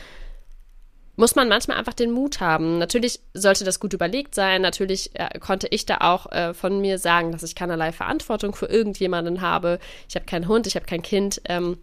[1.19, 2.79] muss man manchmal einfach den Mut haben.
[2.79, 4.63] Natürlich sollte das gut überlegt sein.
[4.63, 8.67] Natürlich äh, konnte ich da auch äh, von mir sagen, dass ich keinerlei Verantwortung für
[8.67, 9.81] irgendjemanden habe.
[10.09, 11.79] Ich habe keinen Hund, ich habe kein Kind, ähm,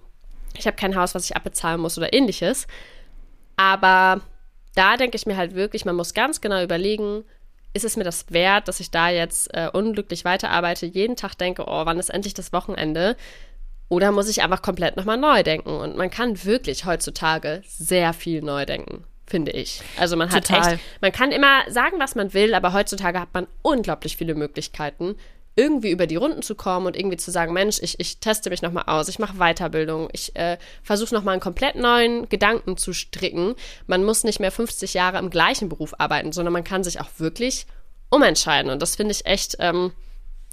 [0.58, 2.66] ich habe kein Haus, was ich abbezahlen muss oder ähnliches.
[3.58, 4.22] Aber
[4.74, 7.26] da denke ich mir halt wirklich, man muss ganz genau überlegen,
[7.74, 11.66] ist es mir das wert, dass ich da jetzt äh, unglücklich weiterarbeite, jeden Tag denke,
[11.68, 13.18] oh, wann ist endlich das Wochenende?
[13.90, 15.72] Oder muss ich einfach komplett nochmal neu denken?
[15.72, 19.82] Und man kann wirklich heutzutage sehr viel neu denken finde ich.
[19.98, 20.74] Also man hat Total.
[20.74, 25.16] echt, man kann immer sagen, was man will, aber heutzutage hat man unglaublich viele Möglichkeiten,
[25.56, 28.62] irgendwie über die Runden zu kommen und irgendwie zu sagen, Mensch, ich, ich teste mich
[28.62, 33.56] nochmal aus, ich mache Weiterbildung, ich äh, versuche nochmal einen komplett neuen Gedanken zu stricken.
[33.88, 37.10] Man muss nicht mehr 50 Jahre im gleichen Beruf arbeiten, sondern man kann sich auch
[37.18, 37.68] wirklich
[38.10, 38.70] umentscheiden.
[38.70, 39.94] Und das finde ich echt, ähm,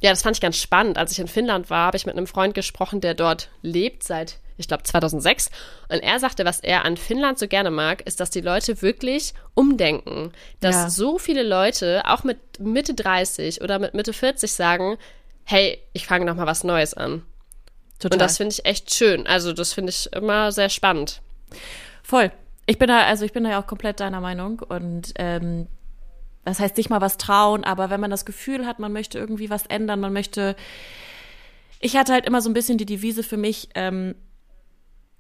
[0.01, 0.99] ja, das fand ich ganz spannend.
[0.99, 4.39] Als ich in Finnland war, habe ich mit einem Freund gesprochen, der dort lebt seit
[4.63, 5.51] ich glaube 2006.
[5.89, 9.35] Und er sagte, was er an Finnland so gerne mag, ist, dass die Leute wirklich
[9.55, 10.33] umdenken.
[10.61, 10.91] Dass ja.
[10.91, 14.97] so viele Leute, auch mit Mitte 30 oder mit Mitte 40 sagen,
[15.45, 17.23] hey, ich fange noch mal was Neues an.
[17.99, 18.17] Total.
[18.17, 19.27] Und das finde ich echt schön.
[19.27, 21.21] Also das finde ich immer sehr spannend.
[22.03, 22.33] Voll.
[22.67, 25.67] Ich bin da, also ich bin da ja auch komplett deiner Meinung und ähm,
[26.45, 29.51] das heißt, sich mal was trauen, aber wenn man das Gefühl hat, man möchte irgendwie
[29.51, 30.57] was ändern, man möchte.
[31.79, 34.15] Ich hatte halt immer so ein bisschen die Devise für mich, ähm,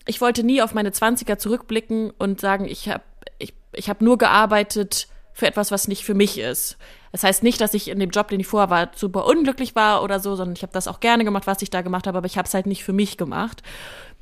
[0.06, 3.04] ich wollte nie auf meine Zwanziger zurückblicken und sagen, ich habe
[3.38, 6.76] ich, ich hab nur gearbeitet für etwas, was nicht für mich ist.
[7.10, 10.02] Das heißt nicht, dass ich in dem Job, den ich vorher war, super unglücklich war
[10.02, 12.26] oder so, sondern ich habe das auch gerne gemacht, was ich da gemacht habe, aber
[12.26, 13.62] ich habe es halt nicht für mich gemacht.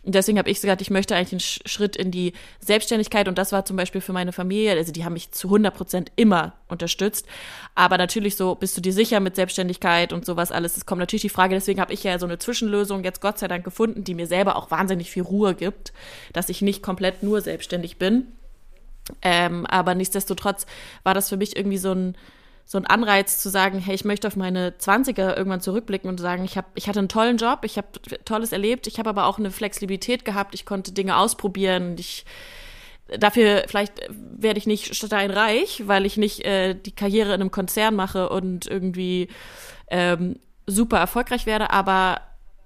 [0.03, 3.29] Deswegen habe ich gesagt, ich möchte eigentlich einen Schritt in die Selbstständigkeit.
[3.29, 6.13] Und das war zum Beispiel für meine Familie, also die haben mich zu 100 Prozent
[6.17, 7.27] immer unterstützt.
[7.75, 10.79] Aber natürlich so, bist du dir sicher mit Selbstständigkeit und sowas alles?
[10.79, 13.49] Es kommt natürlich die Frage, deswegen habe ich ja so eine Zwischenlösung jetzt Gott sei
[13.49, 15.93] Dank gefunden, die mir selber auch wahnsinnig viel Ruhe gibt,
[16.33, 18.27] dass ich nicht komplett nur selbstständig bin.
[19.23, 20.67] Ähm, aber nichtsdestotrotz
[21.03, 22.17] war das für mich irgendwie so ein,
[22.65, 26.45] so ein Anreiz zu sagen, hey, ich möchte auf meine Zwanziger irgendwann zurückblicken und sagen,
[26.45, 27.89] ich, hab, ich hatte einen tollen Job, ich habe
[28.25, 32.25] Tolles erlebt, ich habe aber auch eine Flexibilität gehabt, ich konnte Dinge ausprobieren, ich
[33.19, 37.97] dafür vielleicht werde ich nicht steinreich, weil ich nicht äh, die Karriere in einem Konzern
[37.97, 39.29] mache und irgendwie
[39.89, 42.21] ähm, super erfolgreich werde, aber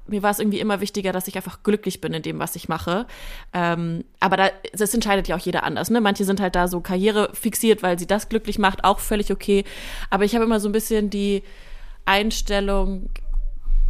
[0.06, 2.68] mir war es irgendwie immer wichtiger, dass ich einfach glücklich bin in dem, was ich
[2.68, 3.06] mache.
[3.52, 5.90] Ähm, aber da, das entscheidet ja auch jeder anders.
[5.90, 6.00] Ne?
[6.00, 9.64] Manche sind halt da so Karriere fixiert, weil sie das glücklich macht, auch völlig okay.
[10.10, 11.42] Aber ich habe immer so ein bisschen die
[12.04, 13.08] Einstellung,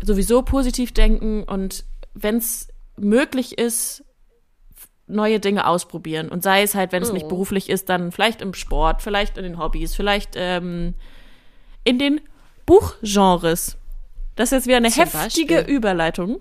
[0.02, 4.04] sowieso positiv denken und wenn es möglich ist,
[5.06, 6.28] neue Dinge ausprobieren.
[6.28, 7.14] Und sei es halt, wenn es oh.
[7.14, 10.94] nicht beruflich ist, dann vielleicht im Sport, vielleicht in den Hobbys, vielleicht ähm,
[11.82, 12.20] in den
[12.66, 13.76] Buchgenres.
[14.36, 15.74] Das ist jetzt wieder eine Zum heftige Beispiel.
[15.74, 16.40] Überleitung.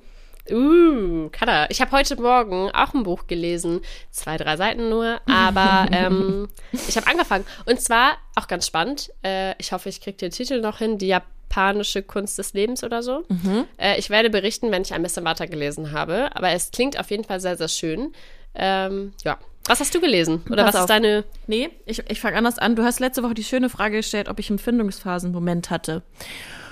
[0.52, 1.68] Uh, Kada.
[1.70, 3.82] Ich habe heute Morgen auch ein Buch gelesen.
[4.12, 5.22] Zwei, drei Seiten nur.
[5.26, 7.46] Aber ähm, ich habe angefangen.
[7.66, 11.08] Und zwar, auch ganz spannend, äh, ich hoffe, ich kriege den Titel noch hin, die
[11.08, 13.24] japanische Kunst des Lebens oder so.
[13.30, 13.66] Mhm.
[13.78, 16.36] Äh, ich werde berichten, wenn ich ein bisschen weiter gelesen habe.
[16.36, 18.12] Aber es klingt auf jeden Fall sehr, sehr schön.
[18.54, 19.38] Ähm, ja.
[19.66, 20.44] Was hast du gelesen?
[20.50, 20.82] Oder Pass was auf.
[20.82, 21.24] ist deine.
[21.48, 22.76] Nee, ich, ich fange anders an.
[22.76, 26.04] Du hast letzte Woche die schöne Frage gestellt, ob ich einen Findungsphasen-Moment hatte.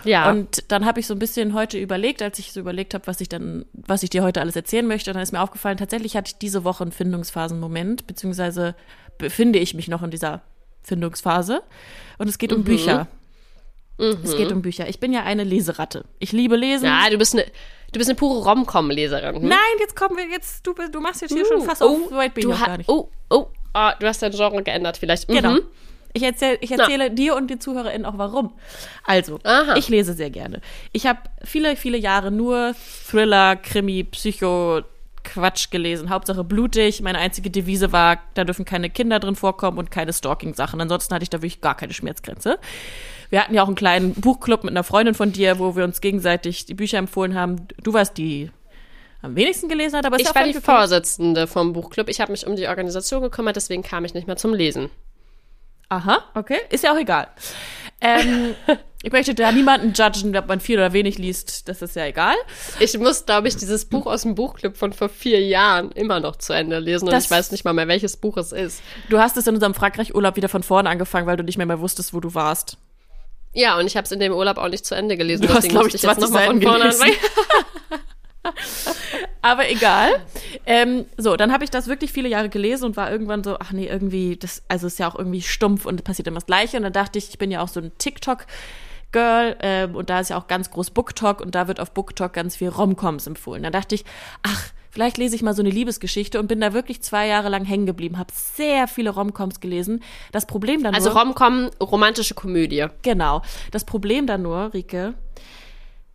[0.04, 0.30] Ja.
[0.30, 3.22] Und dann habe ich so ein bisschen heute überlegt, als ich so überlegt habe, was
[3.22, 6.32] ich dann, was ich dir heute alles erzählen möchte, dann ist mir aufgefallen, tatsächlich hatte
[6.34, 8.76] ich diese Woche einen Findungsphasen-Moment, beziehungsweise
[9.18, 10.42] befinde ich mich noch in dieser
[10.84, 11.62] Findungsphase.
[12.18, 12.66] Und es geht um mhm.
[12.66, 13.08] Bücher.
[13.98, 14.18] Mhm.
[14.24, 14.90] Es geht um Bücher.
[14.90, 16.06] Ich bin ja eine Leseratte.
[16.20, 16.86] Ich liebe Lesen.
[16.86, 17.46] Ja, du bist eine.
[17.94, 19.36] Du bist eine pure Rom-Com-Leserin.
[19.36, 19.50] Hm?
[19.50, 20.66] Nein, jetzt kommen wir jetzt.
[20.66, 22.10] Du, du machst jetzt hier uh, schon fast oh, auf.
[22.10, 22.90] So weit bin ich gar nicht.
[22.90, 25.28] Oh, oh, oh, du hast dein Genre geändert vielleicht.
[25.28, 25.50] Genau.
[25.50, 25.56] Mhm.
[25.56, 25.68] Genau.
[26.14, 27.16] Ich, erzähl, ich erzähle Na.
[27.16, 28.54] dir und den ZuhörerInnen auch warum.
[29.06, 29.76] Also, Aha.
[29.76, 30.62] ich lese sehr gerne.
[30.92, 32.76] Ich habe viele, viele Jahre nur
[33.10, 34.82] Thriller, Krimi, Psycho,
[35.24, 36.10] Quatsch gelesen.
[36.10, 37.02] Hauptsache blutig.
[37.02, 40.82] Meine einzige Devise war, da dürfen keine Kinder drin vorkommen und keine Stalking-Sachen.
[40.82, 42.60] Ansonsten hatte ich da wirklich gar keine Schmerzgrenze.
[43.30, 46.02] Wir hatten ja auch einen kleinen Buchclub mit einer Freundin von dir, wo wir uns
[46.02, 47.68] gegenseitig die Bücher empfohlen haben.
[47.82, 48.52] Du warst die
[49.22, 52.10] am wenigsten gelesen hat, aber ich war die Vorsitzende vom Buchclub.
[52.10, 54.90] Ich habe mich um die Organisation gekümmert, deswegen kam ich nicht mehr zum Lesen.
[55.92, 56.58] Aha, okay.
[56.70, 57.28] Ist ja auch egal.
[58.00, 58.56] Ähm,
[59.04, 61.68] ich möchte da niemanden judgen, ob man viel oder wenig liest.
[61.68, 62.36] Das ist ja egal.
[62.80, 66.38] Ich muss, glaube ich, dieses Buch aus dem Buchclub von vor vier Jahren immer noch
[66.38, 67.10] zu Ende lesen.
[67.10, 68.82] Und das, ich weiß nicht mal mehr, welches Buch es ist.
[69.10, 71.82] Du hast es in unserem Frankreich-Urlaub wieder von vorne angefangen, weil du nicht mehr, mehr
[71.82, 72.78] wusstest, wo du warst.
[73.52, 75.46] Ja, und ich habe es in dem Urlaub auch nicht zu Ende gelesen.
[75.46, 77.06] Du hast, glaube ich, 20 jetzt Seiten von vorne gelesen.
[79.42, 80.10] Aber egal.
[80.66, 83.72] Ähm, so, dann habe ich das wirklich viele Jahre gelesen und war irgendwann so, ach
[83.72, 86.78] nee, irgendwie, das, also ist ja auch irgendwie stumpf und passiert immer das Gleiche.
[86.78, 88.46] Und dann dachte ich, ich bin ja auch so ein TikTok-
[89.12, 92.32] Girl ähm, und da ist ja auch ganz groß BookTok und da wird auf BookTok
[92.34, 93.64] ganz viel Romcoms empfohlen.
[93.64, 94.06] Da dachte ich,
[94.42, 97.66] ach, vielleicht lese ich mal so eine Liebesgeschichte und bin da wirklich zwei Jahre lang
[97.66, 100.02] hängen geblieben, habe sehr viele Romcoms gelesen.
[100.32, 101.18] Das Problem dann also nur...
[101.18, 102.86] Also Romcom, romantische Komödie.
[103.02, 103.42] Genau.
[103.72, 105.14] Das Problem dann nur, Rike,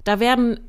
[0.04, 0.60] da werden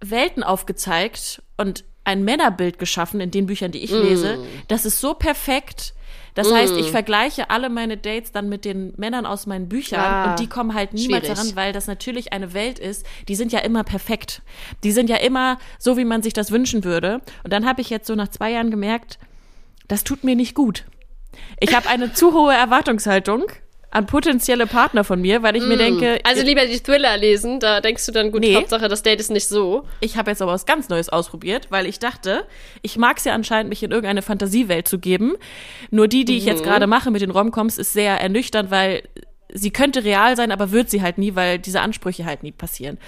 [0.00, 4.36] Welten aufgezeigt und ein Männerbild geschaffen in den Büchern, die ich lese.
[4.36, 4.46] Mm.
[4.68, 5.92] Das ist so perfekt.
[6.34, 6.54] Das mm.
[6.54, 10.38] heißt, ich vergleiche alle meine Dates dann mit den Männern aus meinen Büchern ah, und
[10.38, 11.38] die kommen halt niemals schwierig.
[11.38, 14.42] heran, weil das natürlich eine Welt ist, die sind ja immer perfekt.
[14.84, 17.20] Die sind ja immer so, wie man sich das wünschen würde.
[17.42, 19.18] Und dann habe ich jetzt so nach zwei Jahren gemerkt,
[19.88, 20.84] das tut mir nicht gut.
[21.58, 23.46] Ich habe eine zu hohe Erwartungshaltung
[23.96, 25.68] an potenzielle Partner von mir, weil ich mm.
[25.68, 26.20] mir denke.
[26.22, 28.54] Also lieber die Thriller lesen, da denkst du dann, gut, nee.
[28.54, 29.84] Hauptsache das Date ist nicht so.
[30.00, 32.44] Ich habe jetzt aber was ganz Neues ausprobiert, weil ich dachte,
[32.82, 35.32] ich mag es ja anscheinend, mich in irgendeine Fantasiewelt zu geben.
[35.90, 36.38] Nur die, die mhm.
[36.38, 36.68] ich jetzt mhm.
[36.68, 39.02] gerade mache mit den Romcoms, ist sehr ernüchternd, weil
[39.50, 42.98] sie könnte real sein, aber wird sie halt nie, weil diese Ansprüche halt nie passieren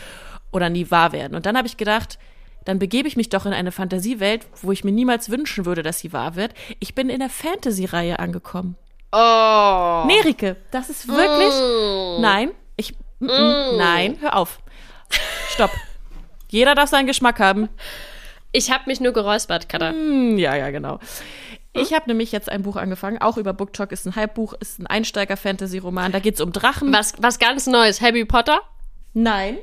[0.53, 1.35] oder nie wahr werden.
[1.35, 2.19] Und dann habe ich gedacht,
[2.65, 6.01] dann begebe ich mich doch in eine Fantasiewelt, wo ich mir niemals wünschen würde, dass
[6.01, 6.55] sie wahr wird.
[6.81, 8.77] Ich bin in der Fantasy-Reihe angekommen.
[9.13, 10.05] Oh.
[10.07, 11.55] Nerike, das ist wirklich.
[11.55, 12.21] Mm.
[12.21, 12.95] Nein, ich.
[13.21, 13.77] Mm, mm.
[13.77, 14.59] Nein, hör auf.
[15.51, 15.71] Stopp.
[16.51, 17.69] Jeder darf seinen Geschmack haben.
[18.53, 19.93] Ich habe mich nur geräuspert, Katha.
[19.93, 20.99] Mm, ja, ja, genau.
[21.73, 24.87] Ich habe nämlich jetzt ein Buch angefangen, auch über BookTok, ist ein Halbbuch, ist ein
[24.87, 26.13] Einsteiger-Fantasy-Roman.
[26.13, 26.93] Da geht es um Drachen.
[26.93, 28.01] Was, was ganz Neues.
[28.01, 28.61] Harry Potter?
[29.15, 29.59] Nein.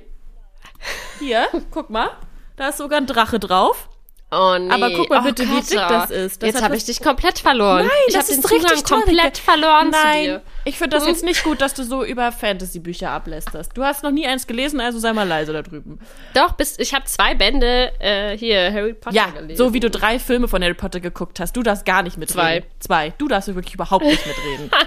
[1.20, 2.10] Hier, guck mal.
[2.56, 3.90] Da ist sogar ein Drache drauf.
[4.32, 4.72] Oh nee.
[4.72, 5.88] Aber guck mal oh bitte, wie Gott, dick oh.
[5.90, 6.42] das ist.
[6.42, 7.84] Das jetzt habe ich dich komplett verloren.
[7.86, 11.24] Nein, ich das den ist Zugang richtig toll, komplett verloren Nein, ich finde das jetzt
[11.24, 13.78] nicht gut, dass du so über Fantasy-Bücher ablästerst.
[13.78, 16.00] Du hast noch nie eins gelesen, also sei mal leise da drüben.
[16.34, 19.58] Doch, bis, ich habe zwei Bände äh, hier Harry Potter Ja, gelesen.
[19.58, 21.56] so wie du drei Filme von Harry Potter geguckt hast.
[21.56, 22.34] Du darfst gar nicht mitreden.
[22.36, 22.64] Zwei.
[22.80, 23.14] Zwei.
[23.18, 24.72] Du darfst wirklich überhaupt nicht mitreden.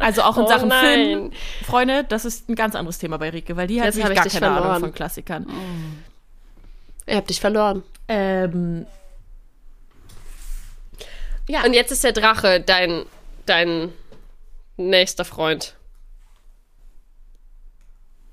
[0.00, 0.80] Also auch in Oh Sachen nein.
[0.80, 1.30] Film,
[1.66, 4.32] Freunde, das ist ein ganz anderes Thema bei Rike, weil die hat Jetzt hab wirklich
[4.32, 4.80] ich gar keine Ahnung verloren.
[4.80, 5.46] von Klassikern.
[7.08, 7.82] Ich habe dich verloren.
[8.06, 8.86] Ähm,
[11.48, 13.06] ja, Und jetzt ist der Drache dein,
[13.46, 13.92] dein
[14.76, 15.74] nächster Freund.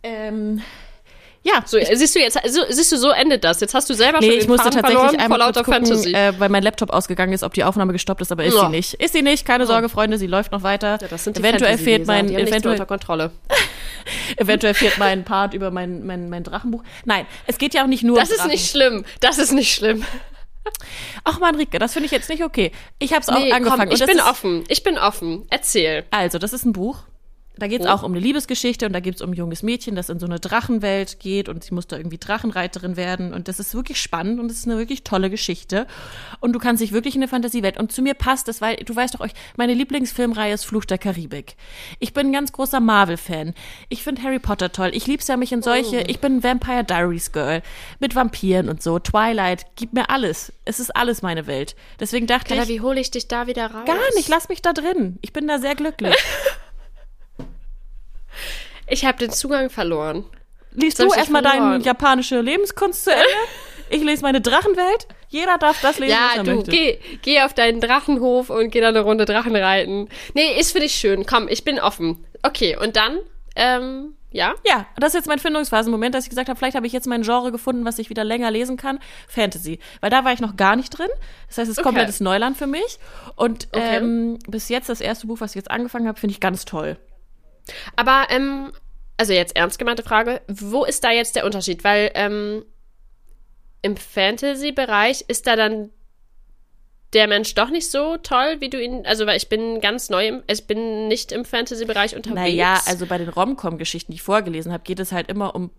[0.04, 0.62] ähm,
[1.46, 3.62] ja, So, siehst du jetzt, so, siehst du, so endet das.
[3.62, 5.64] Jetzt hast du selber Nee, schon ich den musste Faden tatsächlich verloren vor einmal lauter
[5.64, 6.12] gucken, Fantasy.
[6.14, 8.62] äh, weil mein Laptop ausgegangen ist, ob die Aufnahme gestoppt ist, aber ist Ja.
[8.66, 8.94] sie nicht.
[8.96, 10.98] Ist sie nicht, keine Sorge, Freunde, sie läuft noch weiter.
[11.02, 13.32] ja, das sind die eventuell fehlt mein, die eventuell, unter Kontrolle.
[14.38, 16.84] eventuell fehlt mein Part über mein, mein, mein Drachenbuch.
[17.06, 19.06] Nein, es geht ja auch nicht nur Das um ist nicht schlimm.
[19.20, 20.04] Das ist nicht schlimm.
[21.24, 22.72] Ach man, Rike, das finde ich jetzt nicht okay.
[22.98, 23.82] Ich habe es auch Nee, angefangen.
[23.84, 24.64] komm, und ich bin ist, offen.
[24.68, 25.46] Ich bin offen.
[25.52, 26.06] Erzähl.
[26.10, 27.04] Also, das ist ein Buch.
[27.58, 27.90] Da geht es Oh.
[27.92, 30.26] auch um eine Liebesgeschichte und da geht es um ein junges Mädchen, das in so
[30.26, 33.34] eine Drachenwelt geht und sie muss da irgendwie Drachenreiterin werden.
[33.34, 35.88] Und das ist wirklich spannend und es ist eine wirklich tolle Geschichte.
[36.40, 37.78] Und du kannst dich wirklich in eine Fantasiewelt.
[37.78, 40.98] Und zu mir passt es, weil du weißt doch euch, meine Lieblingsfilmreihe ist Fluch der
[40.98, 41.56] Karibik.
[42.00, 43.54] Ich bin ein ganz großer Marvel-Fan.
[43.90, 44.92] Ich finde Harry Potter toll.
[44.94, 47.62] Ich lieb's ja mich in solche, ich bin ein Vampire Diaries Girl.
[48.00, 49.00] Mit Vampiren und so.
[49.00, 50.52] Twilight, gib mir alles.
[50.66, 51.76] Es ist alles meine Welt.
[52.00, 53.86] Deswegen dachte Kada, ich, wie hole ich dich da wieder raus?
[53.86, 55.18] gar nicht, lass mich da drin.
[55.22, 56.16] Ich bin da sehr glücklich.
[58.88, 60.26] Ich habe den Zugang verloren.
[60.72, 63.26] Liest du erstmal deine japanische Lebenskunst zu Ende?
[63.90, 65.08] Ich lese meine Drachenwelt.
[65.30, 66.72] Jeder darf das lesen, was Ja, er du, möchte.
[66.72, 70.10] geh, geh auf deinen Drachenhof und geh da eine Runde Drachen reiten.
[70.34, 71.26] Nee, ist für dich schön.
[71.26, 72.26] Komm, ich bin offen.
[72.44, 73.20] Okay, und dann,
[73.56, 74.54] ähm, ja?
[74.68, 77.22] Ja, das ist jetzt mein Findungsphasen-Moment, dass ich gesagt habe, vielleicht habe ich jetzt mein
[77.22, 79.00] Genre gefunden, was ich wieder länger lesen kann.
[79.28, 79.80] Fantasy.
[80.02, 81.10] Weil da war ich noch gar nicht drin.
[81.48, 81.84] Das heißt, es ist Okay.
[81.86, 83.00] komplettes Neuland für mich.
[83.36, 83.98] Und Okay.
[83.98, 86.98] ähm, bis jetzt das erste Buch, was ich jetzt angefangen habe, finde ich ganz toll.
[87.96, 88.72] Aber, ähm,
[89.18, 91.84] also jetzt ernst gemeinte Frage, wo ist da jetzt der Unterschied?
[91.84, 92.66] Weil, ähm,
[93.82, 95.92] im Fantasy-Bereich ist da dann
[97.14, 100.28] der Mensch doch nicht so toll, wie du ihn, also weil ich bin ganz neu,
[100.28, 102.42] im, ich bin nicht im Fantasy-Bereich unterwegs.
[102.42, 105.70] Naja, also bei den Rom-Com-Geschichten, die ich vorgelesen habe, geht es halt immer um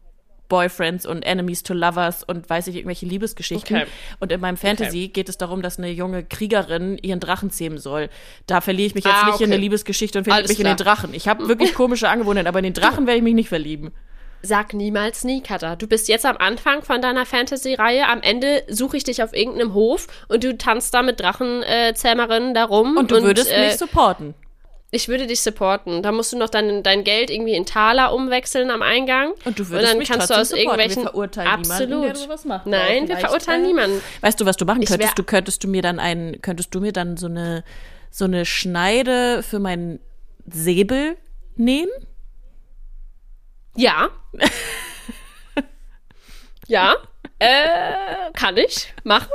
[0.49, 3.77] Boyfriends und Enemies to Lovers und weiß ich, irgendwelche Liebesgeschichten.
[3.77, 3.87] Okay.
[4.21, 8.09] Und in meinem Fantasy geht es darum, dass eine junge Kriegerin ihren Drachen zähmen soll.
[8.47, 9.53] Da verliere ich mich jetzt Ah, nicht in okay.
[9.53, 10.95] eine Liebesgeschichte und verliebe mich in den klar.
[10.97, 11.15] Drachen.
[11.15, 13.93] Ich habe wirklich komische Angewohnheiten, aber in den Drachen werde ich mich nicht verlieben.
[14.43, 15.75] Sag niemals nie, Katha.
[15.77, 18.07] Du bist jetzt am Anfang von deiner Fantasy-Reihe.
[18.07, 22.65] Am Ende suche ich dich auf irgendeinem Hof und du tanzt da mit Drachenzähmerinnen da
[22.65, 22.97] rum.
[22.97, 24.35] Und du würdest äh, mich supporten.
[24.93, 26.03] Ich würde dich supporten.
[26.03, 29.33] Da musst du noch dein, dein Geld irgendwie in Taler umwechseln am Eingang.
[29.45, 30.71] Und du würdest dann mich kannst du aus supporten.
[30.71, 31.89] irgendwelchen Wir verurteilen absolut.
[31.89, 32.67] niemanden, der sowas macht.
[32.67, 34.03] Nein, wir vielleicht, verurteilen äh, niemanden.
[34.21, 35.19] Weißt du, was du machen Ich könntest?
[35.19, 37.65] Du könntest du mir dann einen, könntest du mir dann so eine
[38.17, 40.01] so eine Schneide für meinen
[40.47, 41.19] Säbel
[41.57, 41.91] nähen?
[43.75, 44.09] Ja.
[46.67, 46.95] ja.
[47.39, 49.29] Äh, kann ich machen.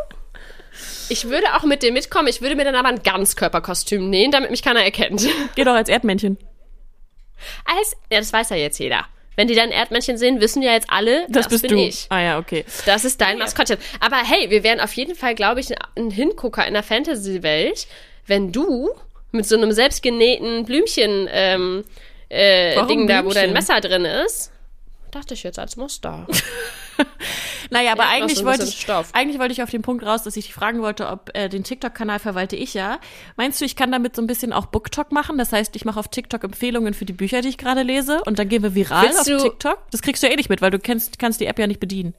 [1.12, 2.28] Ich würde auch mit dir mitkommen.
[2.28, 5.28] Ich würde mir dann aber ein Ganzkörperkostüm nähen, damit mich keiner erkennt.
[5.56, 6.38] Geh doch als Erdmännchen.
[7.65, 9.06] Als, ja, das weiß ja jetzt jeder.
[9.36, 11.78] Wenn die dann Erdmännchen sehen, wissen ja jetzt alle, Das, das, bist bin du.
[11.84, 12.06] ich.
[12.10, 12.65] Ah ja, okay.
[12.86, 13.78] Das ist dein Maskottchen.
[14.00, 17.88] Aber hey, wir wären auf jeden Fall, glaube ich, ein- Hingucker in der Fantasy-Welt,
[18.28, 18.91] wenn du
[19.32, 21.84] mit so einem selbstgenähten Blümchen ähm,
[22.30, 23.54] äh, Warum Ding da, wo dein?
[23.54, 24.52] Messer drin ist.
[25.12, 26.26] Dachte ich jetzt als Muster.
[27.69, 29.10] Naja, aber Ja, eigentlich wollte ich, Stoff.
[29.13, 31.63] eigentlich wollte ich auf den Punkt raus, dass ich dich fragen wollte, ob äh, den
[31.63, 33.00] TikTok-Kanal verwalte ich ja.
[33.38, 35.38] Meinst du, ich kann damit so ein bisschen auch BookTok machen?
[35.38, 38.39] Das heißt, ich mache auf TikTok Empfehlungen für die Bücher, die ich gerade lese und
[38.39, 39.78] dann gehen wir viral Willst auf du- TikTok?
[39.89, 42.13] Das kriegst du eh nicht mit, weil du kennst, kannst die App ja nicht bedienen.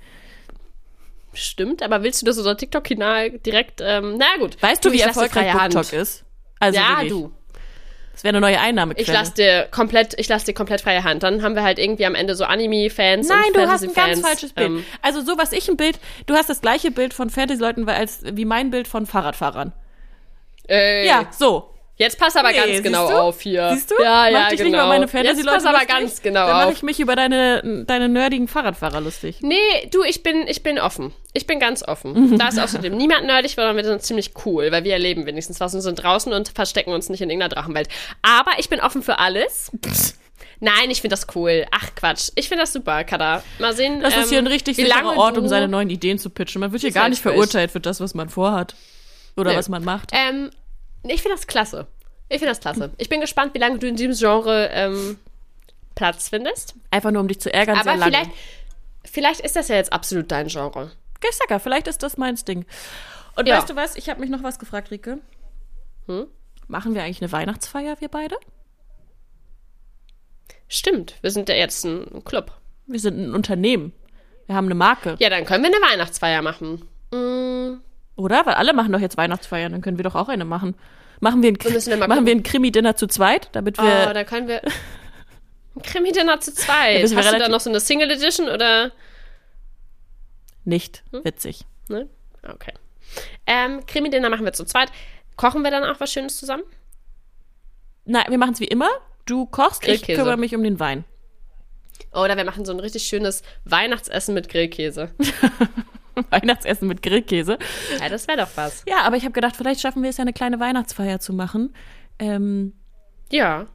[1.35, 4.61] Stimmt, aber willst du, dass unser TikTok-Kanal direkt, ähm, na gut.
[4.63, 5.75] Weißt du, wie erfolgreich freie Hand.
[5.75, 6.25] BookTok ist?
[6.61, 7.11] Also Ja, wirklich.
[7.11, 7.33] du.
[8.13, 9.07] Das wäre eine neue Einnahmequelle.
[9.07, 11.23] Ich lass dir komplett, ich lass dir komplett freie Hand.
[11.23, 14.21] Dann haben wir halt irgendwie am Ende so Anime-Fans Nein, und du hast ein ganz
[14.21, 14.69] falsches Bild.
[14.69, 18.21] Ähm, also so was ich ein Bild, du hast das gleiche Bild von Fantasy-Leuten als
[18.25, 19.73] wie mein Bild von Fahrradfahrern.
[20.69, 21.72] äh, Ja, so.
[22.03, 23.15] Jetzt pass aber Nee, ganz genau du?
[23.15, 23.71] auf hier.
[23.75, 23.95] Siehst du?
[24.03, 24.71] Ja, ja, Mach dich genau.
[24.71, 25.89] nicht über meine Jetzt Fantasy-Leute pass aber lustig.
[25.89, 29.39] ganz genau Dann mache ich mich über deine, deine nerdigen Fahrradfahrer lustig.
[29.41, 29.57] Nee,
[29.91, 31.13] du, ich bin, ich bin offen.
[31.33, 31.89] Ich bin ganz Mhm.
[31.89, 32.39] offen.
[32.39, 35.75] da ist außerdem niemand nerdig, sondern wir sind ziemlich cool, weil wir erleben wenigstens was
[35.75, 37.89] und sind draußen und verstecken uns nicht in irgendeiner Drachenwelt.
[38.23, 39.71] Aber ich bin offen für alles.
[40.61, 41.67] Nein, ich finde das cool.
[41.73, 42.29] Ach Quatsch.
[42.37, 43.43] Ich finde das super, Kada.
[43.59, 44.01] Mal sehen.
[44.01, 46.61] Das ist hier ähm, ein richtig wie sicherer Ort, um seine neuen Ideen zu pitchen.
[46.61, 48.75] Man wird hier gar nicht verurteilt für das, was man vorhat.
[49.37, 49.57] Oder Nee.
[49.57, 50.11] was man macht.
[50.13, 50.51] Ähm,
[51.05, 51.87] ich finde das klasse.
[52.29, 52.91] Ich finde das klasse.
[52.99, 55.19] Ich bin gespannt, wie lange du in diesem Genre ähm,
[55.95, 56.75] Platz findest.
[56.91, 58.13] Einfach nur, um dich zu ärgern, Aber sehr lange.
[58.13, 58.31] vielleicht,
[59.05, 60.91] vielleicht ist das ja jetzt absolut dein Genre.
[61.29, 62.65] Ich sag ja, vielleicht ist das meins Ding.
[63.37, 63.59] Und Ja.
[63.59, 63.97] weißt du was?
[63.97, 65.19] Ich habe mich noch was gefragt, Rike.
[66.07, 66.27] Hm?
[66.69, 68.37] Machen wir eigentlich eine Weihnachtsfeier, wir beide?
[70.69, 72.53] Stimmt, wir sind ja jetzt ein Club.
[72.87, 73.93] Wir sind ein Unternehmen.
[74.47, 75.17] Wir haben eine Marke.
[75.19, 76.89] Ja, dann können wir eine Weihnachtsfeier machen.
[77.13, 77.81] Mm,
[78.17, 78.47] Oder?
[78.47, 80.75] Weil alle machen doch jetzt Weihnachtsfeiern, dann können wir doch auch eine machen.
[81.21, 82.27] Machen wir ein, wir machen gucken.
[82.27, 84.13] wir ein Krimi-Dinner zu zweit, damit oh, wir.
[84.13, 84.61] dann können wir.
[85.75, 87.03] Ein Krimi-Dinner zu zweit.
[87.03, 88.93] Hast du da noch so eine Single Edition oder.
[90.65, 91.25] nicht Hm?
[91.25, 91.65] witzig.
[91.89, 92.09] Ne?
[92.43, 92.75] Okay.
[93.47, 94.91] Ähm, Krimi-Dinner machen wir zu zweit.
[95.37, 96.65] Kochen wir dann auch was Schönes zusammen?
[98.05, 98.89] Nein, wir machen es wie immer.
[99.25, 101.05] Du kochst, ich kümmere mich um den Wein.
[102.13, 105.11] Oder wir machen so ein richtig schönes Weihnachtsessen mit Grillkäse.
[106.31, 107.59] Weihnachtsessen mit Grillkäse.
[108.01, 108.85] Ja, das wäre doch was.
[108.89, 111.75] Ja, aber ich habe gedacht, vielleicht schaffen wir es ja eine kleine Weihnachtsfeier zu machen.
[112.19, 112.73] Ähm,
[113.31, 113.67] Ja.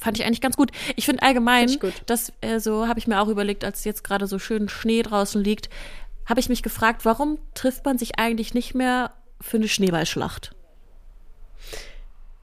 [0.00, 0.70] fand ich eigentlich ganz gut.
[0.96, 1.94] Ich finde allgemein, Find gut.
[2.06, 5.42] das äh, so habe ich mir auch überlegt, als jetzt gerade so schön Schnee draußen
[5.42, 5.68] liegt,
[6.26, 10.52] habe ich mich gefragt, warum trifft man sich eigentlich nicht mehr für eine Schneeballschlacht?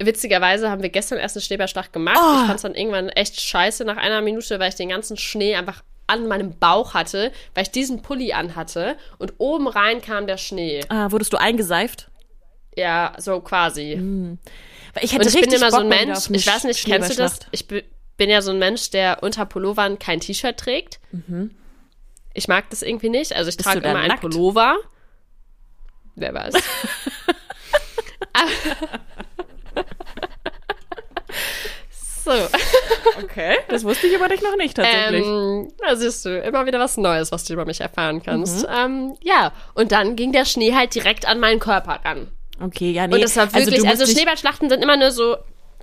[0.04, 2.18] Witzigerweise haben wir gestern erst eine Schneeballschlacht gemacht.
[2.20, 2.40] Oh.
[2.42, 5.56] Ich fand es dann irgendwann echt scheiße nach einer Minute, weil ich den ganzen Schnee
[5.56, 10.38] einfach an meinem Bauch hatte, weil ich diesen Pulli anhatte und oben rein kam der
[10.38, 10.82] Schnee.
[10.90, 12.10] Ah, wurdest du eingeseift?
[12.76, 13.98] Ja, so quasi.
[14.94, 16.64] Weil ich hätte Und ich bin immer so Bock ein mal wieder Mensch, ich weiß
[16.66, 17.40] nicht, kennst du das?
[17.52, 17.84] Ich bi-
[18.18, 21.00] bin ja so ein Mensch, der unter Pullovern kein T-Shirt trägt.
[22.34, 23.34] Ich mag das irgendwie nicht.
[23.34, 23.58] Also ich Mhm.
[23.58, 24.22] Bist trage immer einen nackt?
[24.22, 24.78] Pullover.
[26.16, 26.54] Wer weiß.
[32.38, 32.48] so.
[33.24, 33.58] Okay.
[33.68, 35.26] Das wusste ich aber dich noch nicht tatsächlich.
[35.26, 38.68] Ähm, da siehst du, immer wieder was Neues, was du über mich erfahren kannst.
[38.68, 38.74] Mhm.
[38.76, 42.32] Ähm, ja, und dann ging der Schnee halt direkt an meinen Körper ran.
[42.64, 43.16] okay, ja, nee.
[43.16, 45.36] Und das war wirklich, du also, dich- Schneeballschlachten sind immer nur so,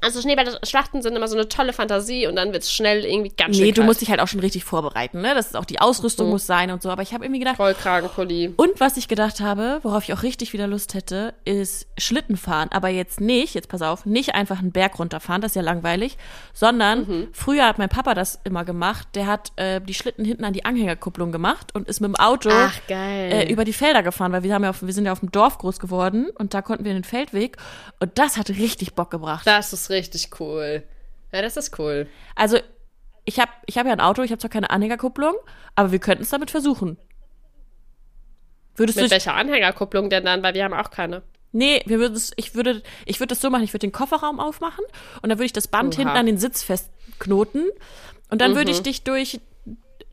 [0.03, 3.65] also Schneeballschlachten sind immer so eine tolle Fantasie und dann wird's schnell irgendwie ganz schön
[3.67, 5.35] Nee, du musst dich halt auch schon richtig vorbereiten, ne?
[5.35, 6.33] Das ist auch die Ausrüstung Mhm.
[6.33, 6.91] muss sein und so.
[6.91, 8.55] Aber ich habe irgendwie gedacht, Vollkragenpulli.
[8.57, 12.69] und was ich gedacht habe, worauf ich auch richtig wieder Lust hätte, ist Schlitten fahren.
[12.71, 16.17] Aber jetzt nicht, jetzt pass auf, nicht einfach einen Berg runterfahren, das ist ja langweilig,
[16.55, 17.29] sondern Mhm.
[17.33, 19.09] früher hat mein Papa das immer gemacht.
[19.15, 22.51] Der hat äh, die Schlitten hinten an die Anhängerkupplung gemacht und ist mit dem Auto
[22.53, 23.31] Ach, geil.
[23.33, 25.31] äh, über die Felder gefahren, weil wir haben ja auf, wir sind ja auf dem
[25.33, 27.57] Dorf groß geworden und da konnten wir den Feldweg
[28.01, 29.47] und das hat richtig Bock gebracht.
[29.47, 30.83] das ist richtig cool.
[31.33, 32.07] Ja, das ist cool.
[32.35, 32.59] Also
[33.25, 35.35] ich habe ich hab ja ein Auto, ich habe zwar keine Anhängerkupplung,
[35.75, 36.97] aber wir könnten es damit versuchen.
[38.77, 40.43] Würdest Mit du welcher Anhängerkupplung denn dann?
[40.43, 41.23] Weil wir haben auch keine.
[41.53, 44.39] Nee, wir würden es, ich würde, ich würde das so machen, ich würde den Kofferraum
[44.39, 44.85] aufmachen
[45.23, 46.01] und dann würde ich das Band Oha.
[46.03, 46.05] Mhm.
[46.05, 47.69] hinten an den Sitz festknoten
[48.31, 49.41] und dann würde ich dich durch,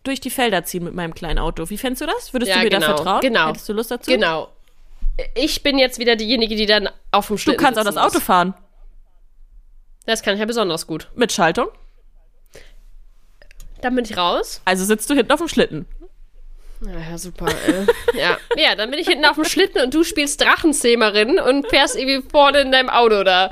[0.03, 1.69] durch die Felder ziehen mit meinem kleinen Auto.
[1.69, 2.33] Wie fändest du das?
[2.33, 3.21] Würdest Ja, du mir da genau, vertrauen?
[3.21, 3.47] genau.
[3.49, 4.09] Hättest du Lust dazu?
[4.09, 4.49] Genau.
[5.35, 8.19] Ich bin jetzt wieder diejenige, die dann auf dem Du Schlitten kannst auch das Auto
[8.19, 8.53] fahren.
[10.05, 11.09] Das kann ich ja besonders gut.
[11.15, 11.67] Mit Schaltung.
[13.81, 14.61] Dann bin ich raus.
[14.65, 15.85] Also sitzt du hinten auf dem Schlitten.
[16.85, 17.47] Ja, ja super.
[17.67, 18.19] Ey.
[18.19, 18.37] ja.
[18.57, 22.27] ja, dann bin ich hinten auf dem Schlitten und du spielst Drachenzähmerin und fährst irgendwie
[22.29, 23.51] vorne in deinem Auto da.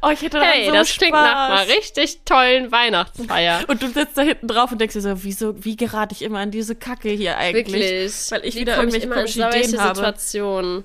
[0.00, 0.98] Oh, ich hätte Hey, so das Spaß.
[0.98, 3.64] klingt nach einer richtig tollen Weihnachtsfeier.
[3.68, 6.38] Und du sitzt da hinten drauf und denkst dir so, wieso, wie gerate ich immer
[6.38, 7.66] an diese Kacke hier eigentlich?
[7.66, 8.30] Wirklich.
[8.30, 9.96] Weil ich Wie wieder irgendwelche komischen Ideen habe.
[9.96, 10.84] Situationen.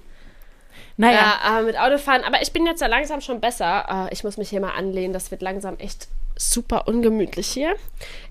[0.98, 2.24] Naja, Ja, aber mit Autofahren.
[2.24, 4.08] Aber ich bin jetzt ja langsam schon besser.
[4.10, 5.14] Äh, Ich muss mich hier mal anlehnen.
[5.14, 7.76] Das wird langsam echt super ungemütlich hier.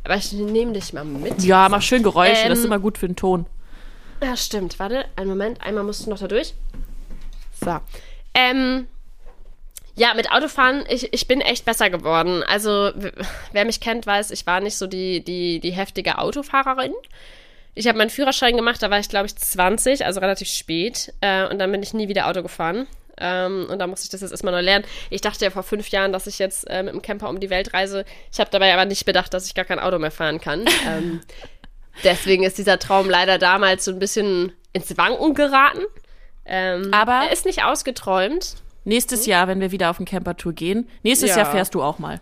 [0.05, 1.43] Aber ich nehme dich mal mit.
[1.43, 3.47] ja, mach schön Geräusche, das ist Ähm, immer gut für den Ton.
[4.23, 4.79] Ja, stimmt.
[4.79, 5.61] Warte, einen Moment.
[5.63, 6.55] Einmal musst du noch da durch.
[7.65, 7.79] So.
[8.35, 8.87] Ähm,
[9.95, 12.43] ja, mit Autofahren, ich, ich bin echt besser geworden.
[12.49, 12.91] Also,
[13.53, 16.93] wer mich kennt, weiß, ich war nicht so die, die, die heftige Autofahrerin.
[17.75, 21.13] Ich habe meinen Führerschein gemacht, da war ich, glaube ich, 20, also relativ spät.
[21.21, 22.87] Äh, und dann bin ich nie wieder Auto gefahren.
[23.19, 24.85] Ähm, und da musste ich das jetzt erstmal neu lernen.
[25.11, 27.51] Ich dachte ja vor fünf Jahren, dass ich jetzt äh, mit dem Camper um die
[27.51, 28.05] Welt reise.
[28.33, 30.65] Ich habe dabei aber nicht bedacht, dass ich gar kein Auto mehr fahren kann.
[30.87, 31.21] ähm,
[32.05, 35.81] deswegen ist dieser Traum leider damals so ein bisschen ins Wanken geraten.
[36.45, 38.57] Ähm, Aber- er ist nicht ausgeträumt.
[38.85, 41.37] Nächstes Jahr, wenn wir wieder auf eine Campertour gehen, nächstes Ja.
[41.39, 42.19] Jahr fährst du auch mal.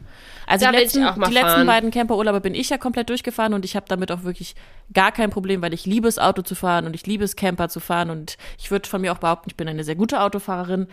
[0.51, 3.77] Also Da die letzten, die letzten beiden Camperurlaube bin ich ja komplett durchgefahren und ich
[3.77, 4.57] habe damit auch wirklich
[4.93, 7.69] gar kein Problem, weil ich liebe es, Auto zu fahren und ich liebe es, Camper
[7.69, 10.89] zu fahren und ich würde von mir auch behaupten, ich bin eine sehr gute Autofahrerin.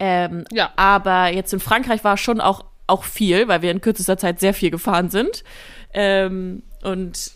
[0.00, 0.72] Ähm, Ja.
[0.74, 4.52] Aber jetzt in Frankreich war schon auch, auch viel, weil wir in kürzester Zeit sehr
[4.52, 5.44] viel gefahren sind.
[5.94, 7.30] Ähm, und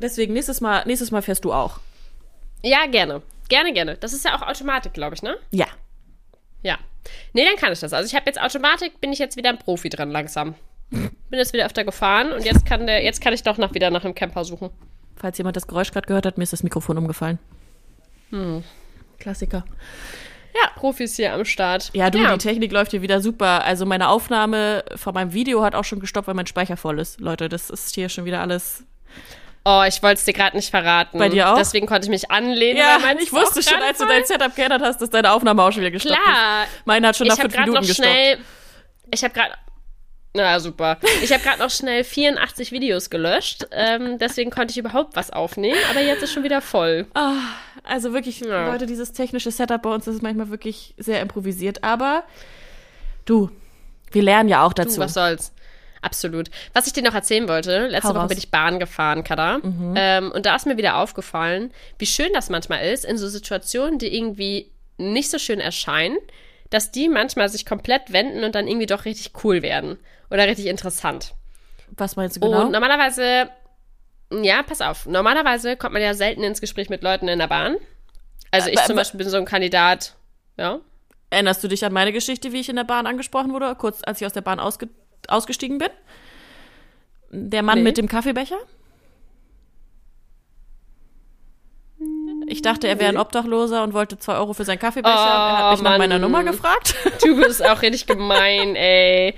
[0.00, 1.78] deswegen nächstes Mal, nächstes Mal fährst du auch.
[2.62, 3.22] Ja, gerne.
[3.48, 3.96] Gerne, gerne.
[3.96, 5.36] Das ist ja auch Automatik, glaube ich, ne?
[5.52, 5.66] Ja.
[6.62, 6.78] Ja.
[7.32, 7.92] Nee, dann kann ich das.
[7.92, 10.56] Also ich habe jetzt Automatik, bin ich jetzt wieder ein Profi dran langsam.
[10.90, 13.90] Bin jetzt wieder öfter gefahren und jetzt kann der, jetzt kann ich doch noch wieder
[13.90, 14.70] nach einem Camper suchen.
[15.16, 17.38] Falls jemand das Geräusch gerade gehört hat, mir ist das Mikrofon umgefallen.
[18.30, 18.64] Hm.
[19.18, 19.64] Klassiker.
[20.80, 21.90] Profis hier am Start.
[21.92, 23.64] Ja, du, die Technik läuft hier wieder super.
[23.64, 27.20] Also meine Aufnahme von meinem Video hat auch schon gestoppt, weil mein Speicher voll ist.
[27.20, 28.82] Leute, das ist hier schon wieder alles.
[29.66, 31.18] Oh, ich wollte es dir gerade nicht verraten.
[31.18, 31.56] Bei dir auch?
[31.58, 32.78] Deswegen konnte ich mich anlehnen.
[32.78, 35.82] Ja, ich wusste schon, als du dein Setup geändert hast, dass deine Aufnahme auch schon
[35.82, 36.62] wieder gestoppt Klar.
[36.64, 36.86] ist.
[36.86, 38.08] Meine hat schon nach ich habe fünf gerade Minuten noch gestoppt.
[38.08, 38.38] schnell.
[39.12, 39.54] Ich habe gerade.
[40.32, 40.98] Na super.
[41.22, 43.66] Ich habe gerade noch schnell 84 Videos gelöscht.
[43.72, 45.78] Ähm, deswegen konnte ich überhaupt was aufnehmen.
[45.90, 47.06] Aber jetzt ist schon wieder voll.
[47.14, 47.38] Ah,
[47.82, 48.70] also wirklich, Ja.
[48.70, 51.82] Leute, dieses technische Setup bei uns ist manchmal wirklich sehr improvisiert.
[51.82, 52.22] Aber
[53.24, 53.50] du,
[54.12, 55.00] wir lernen ja auch Du, dazu.
[55.00, 55.52] was soll's.
[56.02, 56.48] Absolut.
[56.74, 58.24] Was ich dir noch erzählen wollte, letzte Hau Woche raus.
[58.26, 58.28] Mhm.
[58.28, 59.58] bin ich Bahn gefahren, Kada.
[59.96, 63.98] Ähm, und da ist mir wieder aufgefallen, wie schön das manchmal ist, in so Situationen,
[63.98, 66.16] die irgendwie nicht so schön erscheinen,
[66.70, 69.98] dass die manchmal sich komplett wenden und dann irgendwie doch richtig cool werden.
[70.30, 71.34] Oder richtig interessant.
[71.96, 72.62] was meinst du genau?
[72.62, 73.50] Und normalerweise,
[74.42, 77.76] ja, pass auf, normalerweise kommt man ja selten ins Gespräch mit Leuten in der Bahn.
[78.52, 80.14] Also ich Aber- zum Beispiel bin so ein Kandidat,
[80.56, 80.78] ja.
[81.30, 84.20] Erinnerst du dich an meine Geschichte, wie ich in der Bahn angesprochen wurde, kurz als
[84.20, 84.88] ich aus der Bahn ausge
[85.28, 85.88] ausgestiegen bin?
[87.30, 87.84] Der Mann Nee.
[87.84, 88.58] mit dem Kaffeebecher?
[92.46, 95.14] Ich dachte, er wäre ein Obdachloser und wollte zwei Euro für seinen Kaffeebecher.
[95.14, 96.22] er hat Oh, mich nach meiner Mann.
[96.22, 96.94] Nummer gefragt.
[97.22, 99.34] Du bist auch richtig gemein, ey.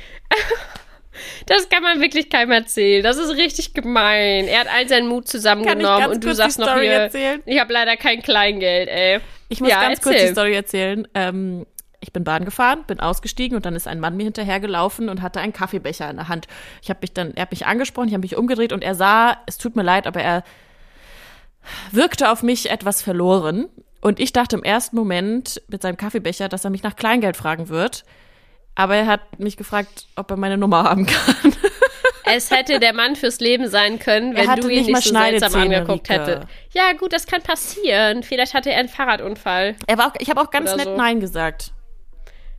[1.47, 3.03] Das kann man wirklich keinem erzählen.
[3.03, 4.47] Das ist richtig gemein.
[4.47, 7.43] Er hat all seinen Mut zusammengenommen und du kurz sagst noch hier, erzählen?
[7.45, 9.21] ich habe leider kein Kleingeld, ey.
[9.49, 10.29] Ich muss ja, ganz kurz erzähl.
[10.29, 11.09] die Story erzählen.
[11.15, 11.67] Ähm,
[12.01, 15.41] ich bin Bahn gefahren, bin ausgestiegen und dann ist ein Mann mir hinterhergelaufen und hatte
[15.41, 16.49] einen Kaffeebecher in der Hand.
[16.83, 19.39] Ich habe mich dann, er hat mich angesprochen, ich habe mich umgedreht und er sah,
[19.47, 20.43] es tut mir leid, aber er
[21.93, 23.69] wirkte auf mich etwas verloren.
[24.01, 27.69] Und ich dachte im ersten Moment mit seinem Kaffeebecher, dass er mich nach Kleingeld fragen
[27.69, 28.05] wird.
[28.75, 31.55] Aber er hat mich gefragt, ob er meine Nummer haben kann.
[32.25, 35.55] Es hätte der Mann fürs Leben sein können, wenn du ihn nicht nicht so seltsam
[35.55, 36.47] angeguckt hättest.
[36.73, 38.23] Ja, gut, das kann passieren.
[38.23, 39.75] Vielleicht hatte er einen Fahrradunfall.
[39.87, 40.97] Er war auch, ich habe auch ganz nett so.
[40.97, 41.73] Nein gesagt.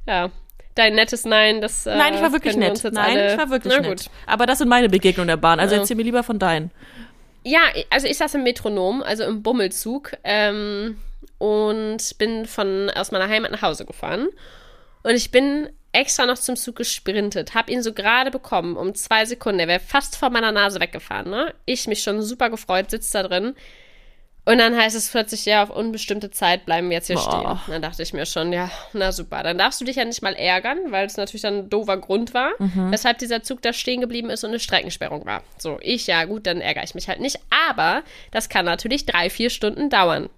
[0.06, 0.30] Ja.
[0.76, 1.86] Dein nettes Nein, das.
[1.86, 2.84] Äh, Nein, ich war wirklich wir nett.
[2.84, 3.32] jetzt Nein, alle...
[3.32, 3.90] ich war wirklich Na nett.
[4.02, 4.10] gut.
[4.26, 5.60] Aber das sind meine Begegnungen der Bahn.
[5.60, 5.82] Also Ja.
[5.82, 6.72] erzähl mir lieber von deinen.
[7.46, 10.98] Ja, also ich saß im Metronom, also im Bummelzug, ähm,
[11.38, 14.28] und bin von aus meiner Heimat nach Hause gefahren.
[15.04, 19.26] Und ich bin extra noch zum Zug gesprintet, hab ihn so gerade bekommen, um zwei
[19.26, 19.60] Sekunden.
[19.60, 21.54] Er wäre fast vor meiner Nase weggefahren, ne?
[21.66, 23.56] Ich mich schon super gefreut, sitz da drin.
[24.46, 27.62] Und dann heißt es plötzlich, ja, auf unbestimmte Zeit bleiben wir jetzt hier Boah.
[27.62, 27.74] stehen.
[27.74, 29.42] Dann dachte ich mir schon, ja, na super.
[29.42, 32.34] Dann darfst du dich ja nicht mal ärgern, weil es natürlich dann ein doofer Grund
[32.34, 35.44] war, weshalb dieser Zug da stehen geblieben ist und eine Streckensperrung war.
[35.58, 37.40] So, ich, ja gut, dann ärgere ich mich halt nicht.
[37.70, 40.30] Aber das kann natürlich drei, vier Stunden dauern.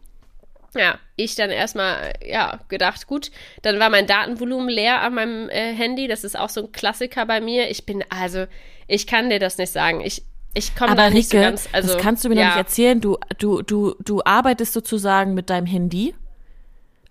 [0.75, 5.73] Ja, ich dann erstmal, ja, gedacht, gut, dann war mein Datenvolumen leer an meinem äh,
[5.73, 6.07] Handy.
[6.07, 7.69] Das ist auch so ein Klassiker bei mir.
[7.69, 8.45] Ich bin, also,
[8.87, 10.01] ich kann dir das nicht sagen.
[10.01, 10.23] Ich,
[10.53, 11.93] ich komme da nicht so Rike, ganz, also.
[11.93, 12.99] das kannst du mir ja, nicht erzählen.
[12.99, 16.13] Du, du, du, du arbeitest sozusagen mit deinem Handy,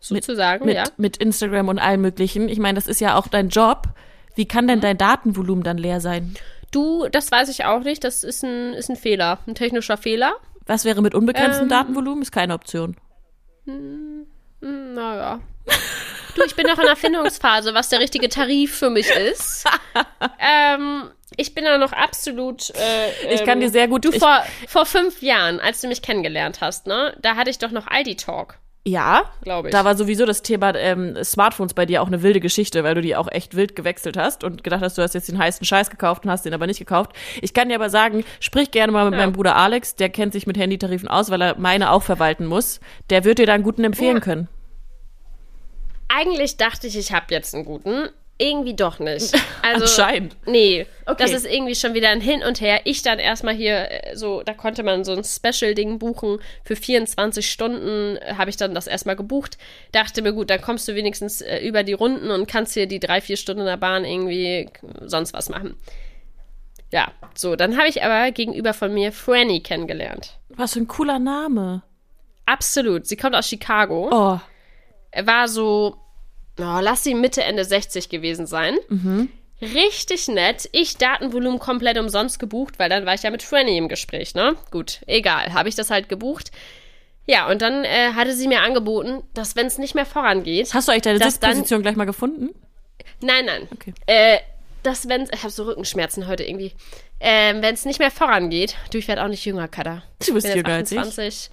[0.00, 0.84] sozusagen, mit, ja.
[0.96, 2.48] mit Instagram und allem möglichen.
[2.48, 3.88] Ich meine, das ist ja auch dein Job.
[4.34, 4.68] Wie kann Mhm.
[4.68, 6.34] denn dein Datenvolumen dann leer sein?
[6.70, 8.02] Du, das weiß ich auch nicht.
[8.04, 10.34] Das ist ein, ist ein Fehler, ein technischer Fehler.
[10.66, 11.68] Was wäre mit unbegrenztem Ähm.
[11.68, 12.22] Datenvolumen?
[12.22, 12.96] Ist keine Option.
[13.66, 14.26] Hm,
[14.60, 15.40] Naja.
[16.34, 19.64] Du, ich bin noch in der Findungsphase, was der richtige Tarif für mich ist.
[20.40, 22.70] ähm, ich bin da noch absolut.
[22.70, 26.02] Äh, Ich kann ähm, dir sehr gut- Du, vor, vor fünf Jahren, als du mich
[26.02, 29.72] kennengelernt hast, ne, da hatte ich doch noch Aldi Talk, Ja, glaube ich.
[29.72, 33.00] da war sowieso das Thema ähm, Smartphones bei dir auch eine wilde Geschichte, weil du
[33.00, 35.88] die auch echt wild gewechselt hast und gedacht hast, du hast jetzt den heißen Scheiß
[35.88, 37.12] gekauft und hast den aber nicht gekauft.
[37.40, 39.20] Ich kann dir aber sagen, sprich gerne mal mit Ja.
[39.20, 42.78] meinem Bruder Alex, der kennt sich mit Handytarifen aus, weil er meine auch verwalten muss.
[43.08, 44.20] Der wird dir da einen guten empfehlen Ja.
[44.20, 44.48] können.
[46.08, 48.08] Eigentlich dachte ich, ich habe jetzt einen guten.
[48.36, 49.32] Irgendwie doch nicht.
[49.62, 50.36] Also, Anscheinend.
[50.44, 51.16] Nee, Okay.
[51.22, 52.82] das ist irgendwie schon wieder ein Hin und Her.
[52.84, 56.38] Ich dann erstmal hier äh, so, da konnte man so ein Special-Ding buchen.
[56.64, 59.56] Für 24 Stunden äh, habe ich dann das erstmal gebucht.
[59.92, 63.00] Dachte mir, gut, dann kommst du wenigstens äh, über die Runden und kannst hier die
[63.00, 64.68] drei, vier Stunden in der Bahn irgendwie
[65.06, 65.76] sonst was machen.
[66.92, 70.38] Ja, so, dann habe ich aber gegenüber von mir Franny kennengelernt.
[70.50, 71.82] Was für ein cooler Name.
[72.44, 73.06] Absolut.
[73.06, 74.10] Sie kommt aus Chicago.
[74.12, 74.40] Oh,
[75.24, 75.96] war so,
[76.58, 78.76] oh, lass sie Mitte, Ende 60 gewesen sein.
[79.60, 80.68] Richtig nett.
[80.72, 84.56] Ich Datenvolumen komplett umsonst gebucht, weil dann war ich ja mit Franny im Gespräch, ne?
[84.70, 85.54] Gut, egal.
[85.54, 86.50] Habe ich das halt gebucht.
[87.26, 90.74] Ja, und dann äh, hatte sie mir angeboten, dass wenn es nicht mehr vorangeht.
[90.74, 92.50] hast du eigentlich deine dann- Sitzposition gleich mal gefunden?
[93.20, 93.68] Nein, nein.
[93.72, 93.94] Okay.
[94.06, 94.38] Äh,
[94.82, 96.72] dass wenn ich habe so Rückenschmerzen heute irgendwie.
[97.20, 100.02] Ähm, wenn es nicht mehr vorangeht, du, ich werde auch nicht jünger, Kada.
[100.26, 101.50] Du bist jünger als ich.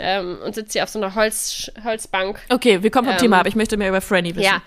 [0.00, 2.40] 28 ähm, und sitze hier auf so einer Holz, Holzbank.
[2.48, 3.46] Okay, wir kommen vom Ähm, Thema ab.
[3.46, 4.44] Ich möchte mehr über Franny wissen.
[4.44, 4.62] Ja.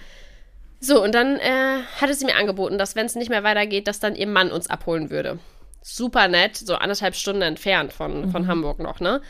[0.79, 3.99] So, und dann äh, hatte sie mir angeboten, dass wenn es nicht mehr weitergeht, dass
[3.99, 5.39] dann ihr Mann uns abholen würde.
[5.81, 8.31] Super nett, so anderthalb Stunden entfernt von, Mhm.
[8.31, 9.21] von Hamburg noch, ne?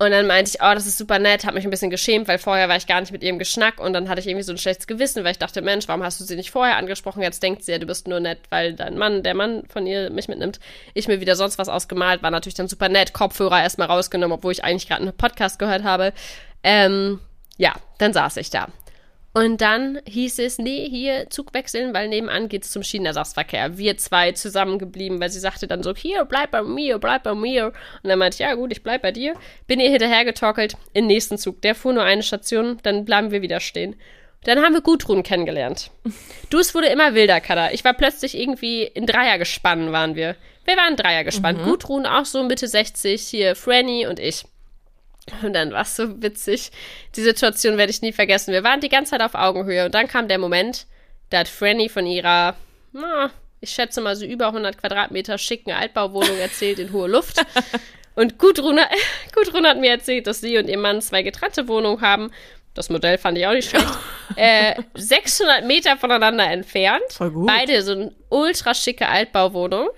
[0.00, 2.38] Und dann meinte ich, oh, das ist super nett, habe mich ein bisschen geschämt, weil
[2.38, 4.56] vorher war ich gar nicht mit ihrem Geschnack und dann hatte ich irgendwie so ein
[4.56, 7.20] schlechtes Gewissen, weil ich dachte, Mensch, warum hast du sie nicht vorher angesprochen?
[7.20, 10.08] Jetzt denkt sie ja, du bist nur nett, weil dein Mann, der Mann von ihr
[10.08, 10.58] mich mitnimmt,
[10.94, 14.52] ich mir wieder sonst was ausgemalt, war natürlich dann super nett, Kopfhörer erstmal rausgenommen, obwohl
[14.52, 16.14] ich eigentlich gerade einen Podcast gehört habe.
[16.62, 17.20] Ähm,
[17.58, 18.68] ja, dann saß ich da.
[19.32, 23.78] Und dann hieß es, nee, hier Zug wechseln, weil nebenan geht's zum Schienenersatzverkehr.
[23.78, 27.66] Wir zwei zusammengeblieben, weil sie sagte dann so, hier, bleib bei mir, bleib bei mir.
[27.66, 29.34] Und dann meinte ich, ja gut, ich bleib bei dir.
[29.68, 31.62] Bin ihr hinterhergetorkelt in den nächsten Zug.
[31.62, 33.94] Der fuhr nur eine Station, dann bleiben wir wieder stehen.
[34.44, 35.90] Dann haben wir Gudrun kennengelernt.
[36.48, 37.70] Du, es wurde immer wilder, Kada.
[37.70, 40.34] Ich war plötzlich irgendwie in Dreiergespann waren wir.
[40.64, 41.58] Wir waren Dreiergespann.
[41.58, 41.64] Mhm.
[41.64, 44.44] Gudrun auch so Mitte 60, hier Franny und ich.
[45.42, 46.70] Und dann war es so witzig.
[47.16, 48.52] Die Situation werde ich nie vergessen.
[48.52, 50.86] Wir waren die ganze Zeit auf Augenhöhe und dann kam der Moment,
[51.30, 52.56] da hat Franny von ihrer,
[52.92, 57.44] na, ich schätze mal so über 100 Quadratmeter schicken Altbauwohnung erzählt in hohe Luft.
[58.16, 58.78] Und Gudrun,
[59.34, 62.30] Gudrun hat mir erzählt, dass sie und ihr Mann zwei getrennte Wohnungen haben.
[62.74, 63.86] Das Modell fand ich auch nicht schlecht.
[64.36, 67.04] äh, 600 Meter voneinander entfernt.
[67.10, 67.46] Voll gut.
[67.46, 69.88] Beide so eine ultra schicke Altbauwohnung.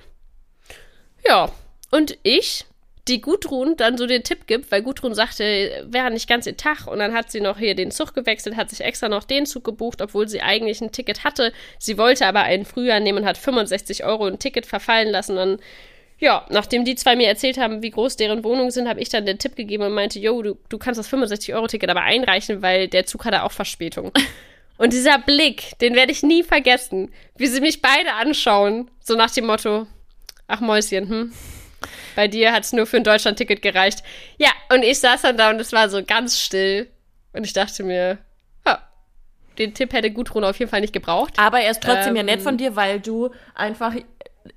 [1.27, 1.51] Ja,
[1.91, 2.65] und ich
[3.09, 6.87] die Gudrun dann so den Tipp gibt, weil Gudrun sagte, wäre nicht ganz ihr Tag
[6.87, 9.65] und dann hat sie noch hier den Zug gewechselt, hat sich extra noch den Zug
[9.65, 11.53] gebucht, obwohl sie eigentlich ein Ticket hatte.
[11.79, 15.37] Sie wollte aber einen Frühjahr nehmen und hat 65 Euro ein Ticket verfallen lassen.
[15.37, 15.61] Und
[16.19, 19.27] ja, nachdem die zwei mir erzählt haben, wie groß deren Wohnungen sind, habe ich dann
[19.27, 23.07] den Tipp gegeben und meinte, yo, du, du kannst das 65-Euro-Ticket aber einreichen, weil der
[23.07, 24.13] Zug hatte auch Verspätung.
[24.79, 29.31] Und dieser Blick, den werde ich nie vergessen, wie sie mich beide anschauen, so nach
[29.31, 29.87] dem Motto,
[30.49, 31.33] ach Mäuschen, hm,
[32.17, 34.03] bei dir hat es nur für ein Deutschland-Ticket gereicht.
[34.39, 36.89] Ja, und ich saß dann da und es war so ganz still.
[37.33, 38.19] Und ich dachte mir,
[38.67, 38.79] ja,
[39.59, 41.35] den Tipp hätte Gudrun auf jeden Fall nicht gebraucht.
[41.39, 43.95] Aber er ist trotzdem ähm, ja nett von dir, weil du einfach,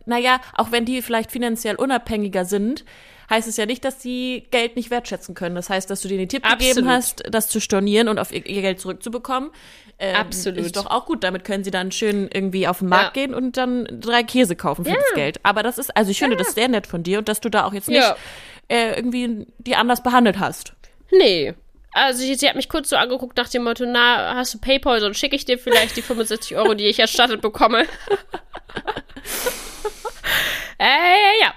[0.06, 2.86] naja, auch wenn die vielleicht finanziell unabhängiger sind,
[3.30, 5.56] heißt es ja nicht, dass sie Geld nicht wertschätzen können.
[5.56, 6.76] Das heißt, dass du dir den Tipp Absolut.
[6.76, 9.50] gegeben hast, das zu stornieren und auf ihr, ihr Geld zurückzubekommen.
[9.98, 10.60] Ähm, Absolut.
[10.60, 11.24] Ist doch auch gut.
[11.24, 13.24] Damit können sie dann schön irgendwie auf den Markt ja.
[13.24, 14.98] gehen und dann drei Käse kaufen für ja.
[14.98, 15.40] das Geld.
[15.44, 16.44] Aber das ist, also ich finde ja.
[16.44, 18.16] das sehr nett von dir und dass du da auch jetzt nicht
[18.68, 20.74] äh, irgendwie die anders behandelt hast.
[21.12, 21.54] Nee,
[21.96, 25.00] also sie, sie, hat mich kurz so angeguckt nach dem Motto, na, hast du Paypal,
[25.00, 27.86] sonst schicke ich dir vielleicht die 65 Euro, die ich erstattet bekomme.
[30.80, 31.54] äh, ja.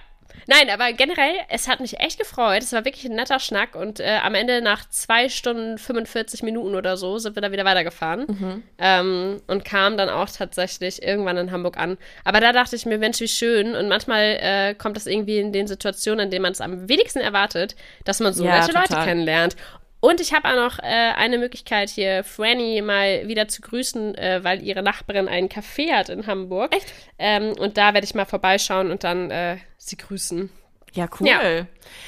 [0.51, 2.63] Nein, aber generell, es hat mich echt gefreut.
[2.63, 6.75] Es war wirklich ein netter Schnack und äh, am Ende nach zwei Stunden 45 Minuten
[6.75, 8.63] oder so sind wir da wieder weitergefahren mhm.
[8.79, 11.99] ähm, und kamen dann auch tatsächlich irgendwann in Hamburg an.
[12.25, 13.77] Aber da dachte ich mir, Mensch, wie schön.
[13.77, 17.21] Und manchmal äh, kommt das irgendwie in den Situationen, in denen man es am wenigsten
[17.21, 19.55] erwartet, dass man so ja, nette Leute kennenlernt.
[20.01, 24.45] Und ich habe auch noch äh, eine Möglichkeit hier, Franny mal wieder zu grüßen, äh,
[24.45, 26.75] weil ihre Nachbarin einen Café hat in Hamburg.
[26.75, 26.93] Echt?
[27.19, 30.51] Ähm, und da werde ich mal vorbeischauen und dann äh, sie grüßen.
[30.95, 31.27] Ja, cool.
[31.27, 31.67] Ja,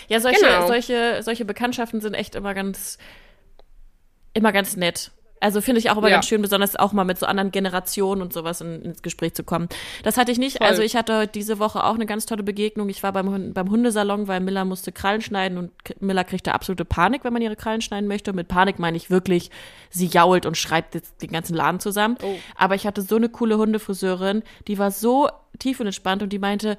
[0.08, 0.66] ja solche, genau.
[0.66, 2.98] solche, solche Bekanntschaften sind echt immer ganz,
[4.34, 5.10] immer ganz nett.
[5.40, 6.16] Also finde ich auch immer ja.
[6.16, 9.42] ganz schön, besonders auch mal mit so anderen Generationen und sowas in, ins Gespräch zu
[9.42, 9.68] kommen.
[10.02, 10.58] Das hatte ich nicht.
[10.58, 10.66] Voll.
[10.66, 12.90] Also ich hatte diese Woche auch eine ganz tolle Begegnung.
[12.90, 17.24] Ich war beim, beim Hundesalon, weil Miller musste Krallen schneiden und Miller kriegte absolute Panik,
[17.24, 18.32] wenn man ihre Krallen schneiden möchte.
[18.32, 19.50] Und mit Panik meine ich wirklich,
[19.88, 22.18] sie jault und schreit jetzt den ganzen Laden zusammen.
[22.22, 22.34] Oh.
[22.54, 25.28] Aber ich hatte so eine coole Hundefriseurin, die war so
[25.58, 26.76] tief und entspannt und die meinte,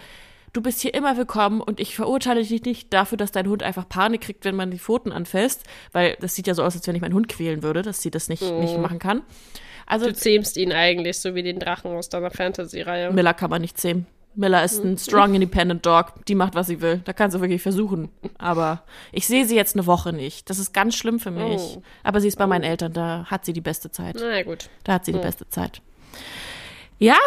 [0.53, 3.87] du bist hier immer willkommen und ich verurteile dich nicht dafür, dass dein Hund einfach
[3.87, 6.95] Panik kriegt, wenn man die Pfoten anfasst, weil das sieht ja so aus, als wenn
[6.95, 8.59] ich meinen Hund quälen würde, dass sie das nicht, oh.
[8.59, 9.21] nicht machen kann.
[9.85, 13.11] Also, du zähmst ihn eigentlich, so wie den Drachen aus deiner Fantasy-Reihe.
[13.11, 14.05] Miller kann man nicht zähmen.
[14.33, 16.25] Miller ist ein strong independent dog.
[16.27, 17.01] Die macht, was sie will.
[17.03, 18.09] Da kannst du wirklich versuchen.
[18.37, 20.49] Aber ich sehe sie jetzt eine Woche nicht.
[20.49, 21.59] Das ist ganz schlimm für mich.
[21.59, 21.81] Oh.
[22.03, 22.93] Aber sie ist bei meinen Eltern.
[22.93, 24.15] Da hat sie die beste Zeit.
[24.17, 24.69] Na gut.
[24.85, 25.25] Da hat sie die hm.
[25.25, 25.81] beste Zeit.
[26.97, 27.17] Ja,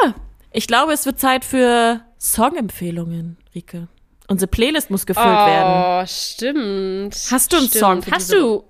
[0.51, 3.89] ich glaube, es wird Zeit für Songempfehlungen, Rike.
[4.29, 6.03] Unsere Playlist muss gefüllt oh, werden.
[6.03, 7.15] Oh, stimmt.
[7.31, 7.81] Hast du einen stimmt.
[7.81, 8.03] Song?
[8.03, 8.65] Für Hast du?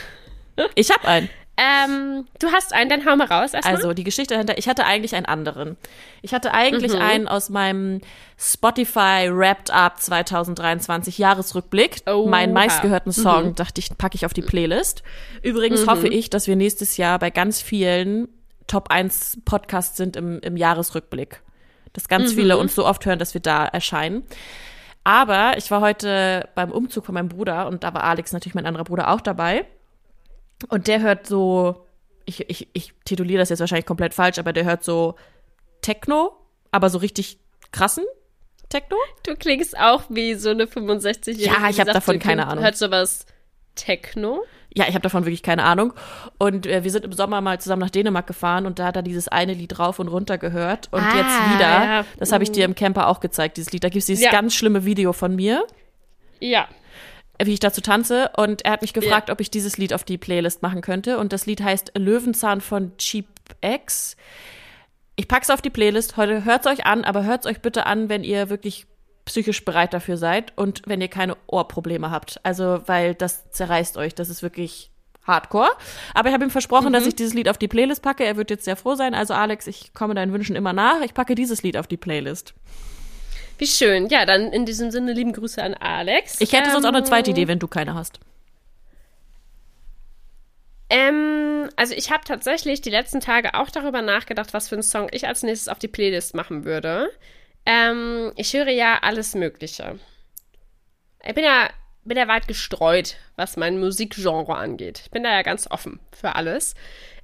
[0.76, 1.28] ich habe einen.
[1.56, 3.76] Ähm, du hast einen, dann hau mal raus erstmal.
[3.76, 5.76] Also, die Geschichte dahinter, ich hatte eigentlich einen anderen.
[6.22, 7.00] Ich hatte eigentlich mhm.
[7.00, 8.00] einen aus meinem
[8.38, 12.02] Spotify Wrapped Up 2023 Jahresrückblick.
[12.06, 13.54] Oh, meinen meistgehörten Song, mhm.
[13.56, 15.02] dachte ich, packe ich auf die Playlist.
[15.42, 15.90] Übrigens mhm.
[15.90, 18.28] hoffe ich, dass wir nächstes Jahr bei ganz vielen
[18.66, 21.43] Top 1 Podcasts sind im, im Jahresrückblick.
[21.94, 22.36] Dass ganz mhm.
[22.36, 24.24] viele uns so oft hören, dass wir da erscheinen.
[25.04, 28.66] Aber ich war heute beim Umzug von meinem Bruder und da war Alex natürlich mein
[28.66, 29.66] anderer Bruder auch dabei.
[30.68, 31.86] Und der hört so,
[32.24, 35.16] ich, ich, ich tituliere das jetzt wahrscheinlich komplett falsch, aber der hört so
[35.82, 36.32] Techno,
[36.70, 37.38] aber so richtig
[37.70, 38.04] krassen
[38.70, 38.96] Techno.
[39.24, 41.44] Du klingst auch wie so eine 65-Jährige.
[41.44, 42.64] Ja, ich habe davon keine Ahnung.
[42.64, 43.26] Hört sowas
[43.74, 44.42] Techno?
[44.76, 45.92] Ja, ich habe davon wirklich keine Ahnung.
[46.38, 49.02] Und äh, wir sind im Sommer mal zusammen nach Dänemark gefahren und da hat er
[49.02, 50.88] dieses eine Lied rauf und runter gehört.
[50.90, 52.04] Und ah, jetzt wieder, ja.
[52.18, 53.84] das habe ich dir im Camper auch gezeigt, dieses Lied.
[53.84, 54.32] Da gibt es dieses ja.
[54.32, 55.64] ganz schlimme Video von mir.
[56.40, 56.66] Ja.
[57.42, 58.30] wie ich dazu tanze.
[58.36, 61.18] Und er hat mich gefragt, ob ich dieses Lied auf die Playlist machen könnte.
[61.18, 63.26] Und das Lied heißt Löwenzahn von Cheap
[63.60, 64.16] X.
[65.14, 66.16] Ich pack's auf die Playlist.
[66.16, 68.86] Heute hört's euch an, aber hört's euch bitte an, wenn ihr wirklich
[69.24, 72.40] psychisch bereit dafür seid und wenn ihr keine Ohrprobleme habt.
[72.42, 74.14] Also, weil das zerreißt euch.
[74.14, 74.90] Das ist wirklich
[75.26, 75.70] Hardcore.
[76.12, 78.24] Aber ich habe ihm versprochen, dass ich dieses Lied auf die Playlist packe.
[78.24, 79.14] Er wird jetzt sehr froh sein.
[79.14, 81.00] Also, Alex, ich komme deinen Wünschen immer nach.
[81.00, 82.54] Ich packe dieses Lied auf die Playlist.
[83.58, 84.08] Wie schön.
[84.08, 86.40] Ja, dann in diesem Sinne lieben Grüße an Alex.
[86.40, 88.18] Ich hätte sonst auch eine zweite Idee, wenn du keine hast.
[90.90, 95.08] Ähm, also ich habe tatsächlich die letzten Tage auch darüber nachgedacht, was für einen Song
[95.12, 97.10] ich als nächstes auf die Playlist machen würde.
[97.66, 99.98] Ähm, ich höre ja alles Mögliche.
[101.24, 101.70] Ich bin ja,
[102.04, 105.02] bin ja weit gestreut, was mein Musikgenre angeht.
[105.04, 106.74] Ich bin da ja ganz offen für alles.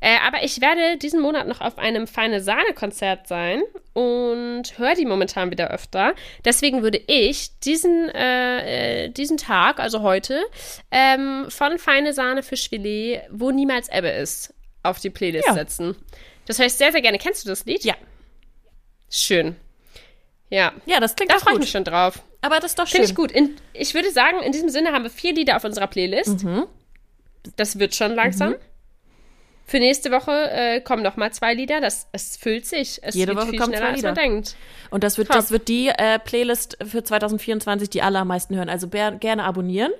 [0.01, 3.63] Äh, aber ich werde diesen Monat noch auf einem Feine Sahne-Konzert sein
[3.93, 6.15] und höre die momentan wieder öfter.
[6.45, 10.43] Deswegen würde ich diesen, äh, äh, diesen Tag, also heute,
[10.91, 15.53] ähm, von Feine Sahne Fischfilet, wo niemals Ebbe ist, auf die Playlist ja.
[15.53, 15.95] setzen.
[16.47, 17.19] Das höre ich sehr, sehr gerne.
[17.19, 17.85] Kennst du das Lied?
[17.85, 17.95] Ja.
[19.11, 19.57] Schön.
[20.51, 20.73] Ja.
[20.85, 22.23] Ja, das klingt Da freue ich mich schon drauf.
[22.43, 23.05] Aber das ist doch schön.
[23.05, 23.33] Finde ich gut.
[23.33, 26.45] In, ich würde sagen, in diesem Sinne haben wir vier Lieder auf unserer Playlist.
[26.45, 26.67] Mhm.
[27.57, 28.51] Das wird schon langsam.
[28.51, 28.57] Mhm.
[29.67, 31.81] Für nächste Woche äh, kommen noch mal zwei Lieder.
[31.81, 32.99] Das, es füllt sich.
[33.03, 34.13] Es Jede Woche kommen zwei Lieder.
[34.13, 34.57] denkt.
[34.91, 38.69] Und das wird, das wird die äh, Playlist für 2024, die alle am meisten hören.
[38.69, 39.93] Also gerne abonnieren.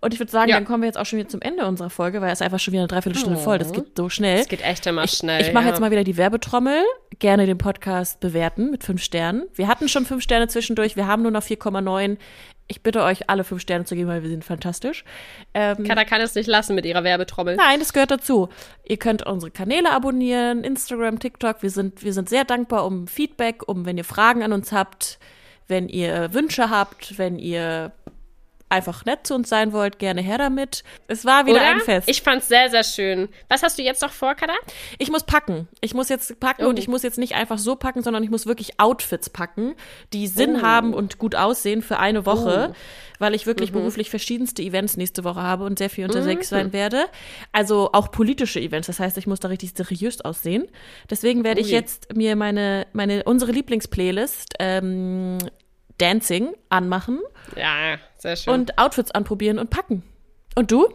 [0.00, 0.56] Und ich würde sagen, ja.
[0.56, 2.72] dann kommen wir jetzt auch schon wieder zum Ende unserer Folge, weil es einfach schon
[2.72, 3.42] wieder eine Dreiviertelstunde oh.
[3.42, 3.58] voll.
[3.58, 4.38] Das geht so schnell.
[4.38, 5.40] Es geht echt immer ich, schnell.
[5.40, 5.70] Ich mache ja.
[5.70, 6.82] jetzt mal wieder die Werbetrommel.
[7.18, 9.44] Gerne den Podcast bewerten mit fünf Sternen.
[9.54, 10.94] Wir hatten schon fünf Sterne zwischendurch.
[10.94, 12.16] Wir haben nur noch 4,9.
[12.70, 15.04] Ich bitte euch, alle fünf Sterne zu geben, weil wir sind fantastisch.
[15.54, 17.56] Ähm, Kada kann es nicht lassen mit ihrer Werbetrommel.
[17.56, 18.50] Nein, das gehört dazu.
[18.84, 21.62] Ihr könnt unsere Kanäle abonnieren, Instagram, TikTok.
[21.62, 25.18] Wir sind, wir sind sehr dankbar um Feedback, um wenn ihr Fragen an uns habt,
[25.66, 27.92] wenn ihr Wünsche habt, wenn ihr
[28.68, 30.84] einfach nett zu uns sein wollt, gerne her damit.
[31.06, 31.66] Es war wieder Oder?
[31.66, 32.08] ein Fest.
[32.08, 33.28] Ich fand's sehr, sehr schön.
[33.48, 34.54] Was hast du jetzt noch vor, Kada?
[34.98, 35.68] Ich muss packen.
[35.80, 36.68] Ich muss jetzt packen oh.
[36.68, 39.74] und ich muss jetzt nicht einfach so packen, sondern ich muss wirklich Outfits packen,
[40.12, 40.62] die Sinn oh.
[40.62, 42.76] haben und gut aussehen für eine Woche, oh.
[43.18, 43.76] weil ich wirklich mhm.
[43.76, 46.56] beruflich verschiedenste Events nächste Woche habe und sehr viel unterwegs mhm.
[46.56, 47.06] sein werde.
[47.52, 48.86] Also auch politische Events.
[48.86, 50.68] Das heißt, ich muss da richtig seriös aussehen.
[51.10, 55.38] Deswegen werde ich jetzt mir meine, meine, unsere Lieblingsplaylist ähm,
[55.98, 57.20] Dancing anmachen.
[57.56, 58.54] Ja, sehr schön.
[58.54, 60.02] Und Outfits anprobieren und packen.
[60.54, 60.88] Und du?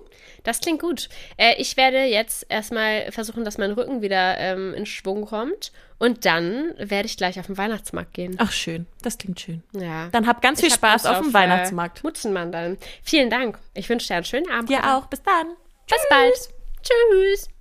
[0.44, 1.08] Das klingt gut.
[1.38, 5.72] Äh, ich werde jetzt erstmal versuchen, dass mein Rücken wieder ähm, in Schwung kommt.
[6.00, 8.36] Und dann werde ich gleich auf den Weihnachtsmarkt gehen.
[8.40, 8.86] Ach, schön.
[9.02, 9.64] Das klingt schön.
[9.74, 10.10] Ja.
[10.12, 12.04] Dann hab ganz viel ich Spaß auf, auf dem äh, Weihnachtsmarkt.
[12.04, 12.78] Mutzenmandeln.
[13.04, 13.58] Vielen Dank.
[13.74, 14.70] Ich wünsche dir einen schönen Abend.
[14.70, 15.06] Dir auch.
[15.06, 15.48] Bis dann.
[15.88, 16.08] Bis Tschüss.
[16.10, 16.50] bald.
[16.84, 17.53] Tschüss.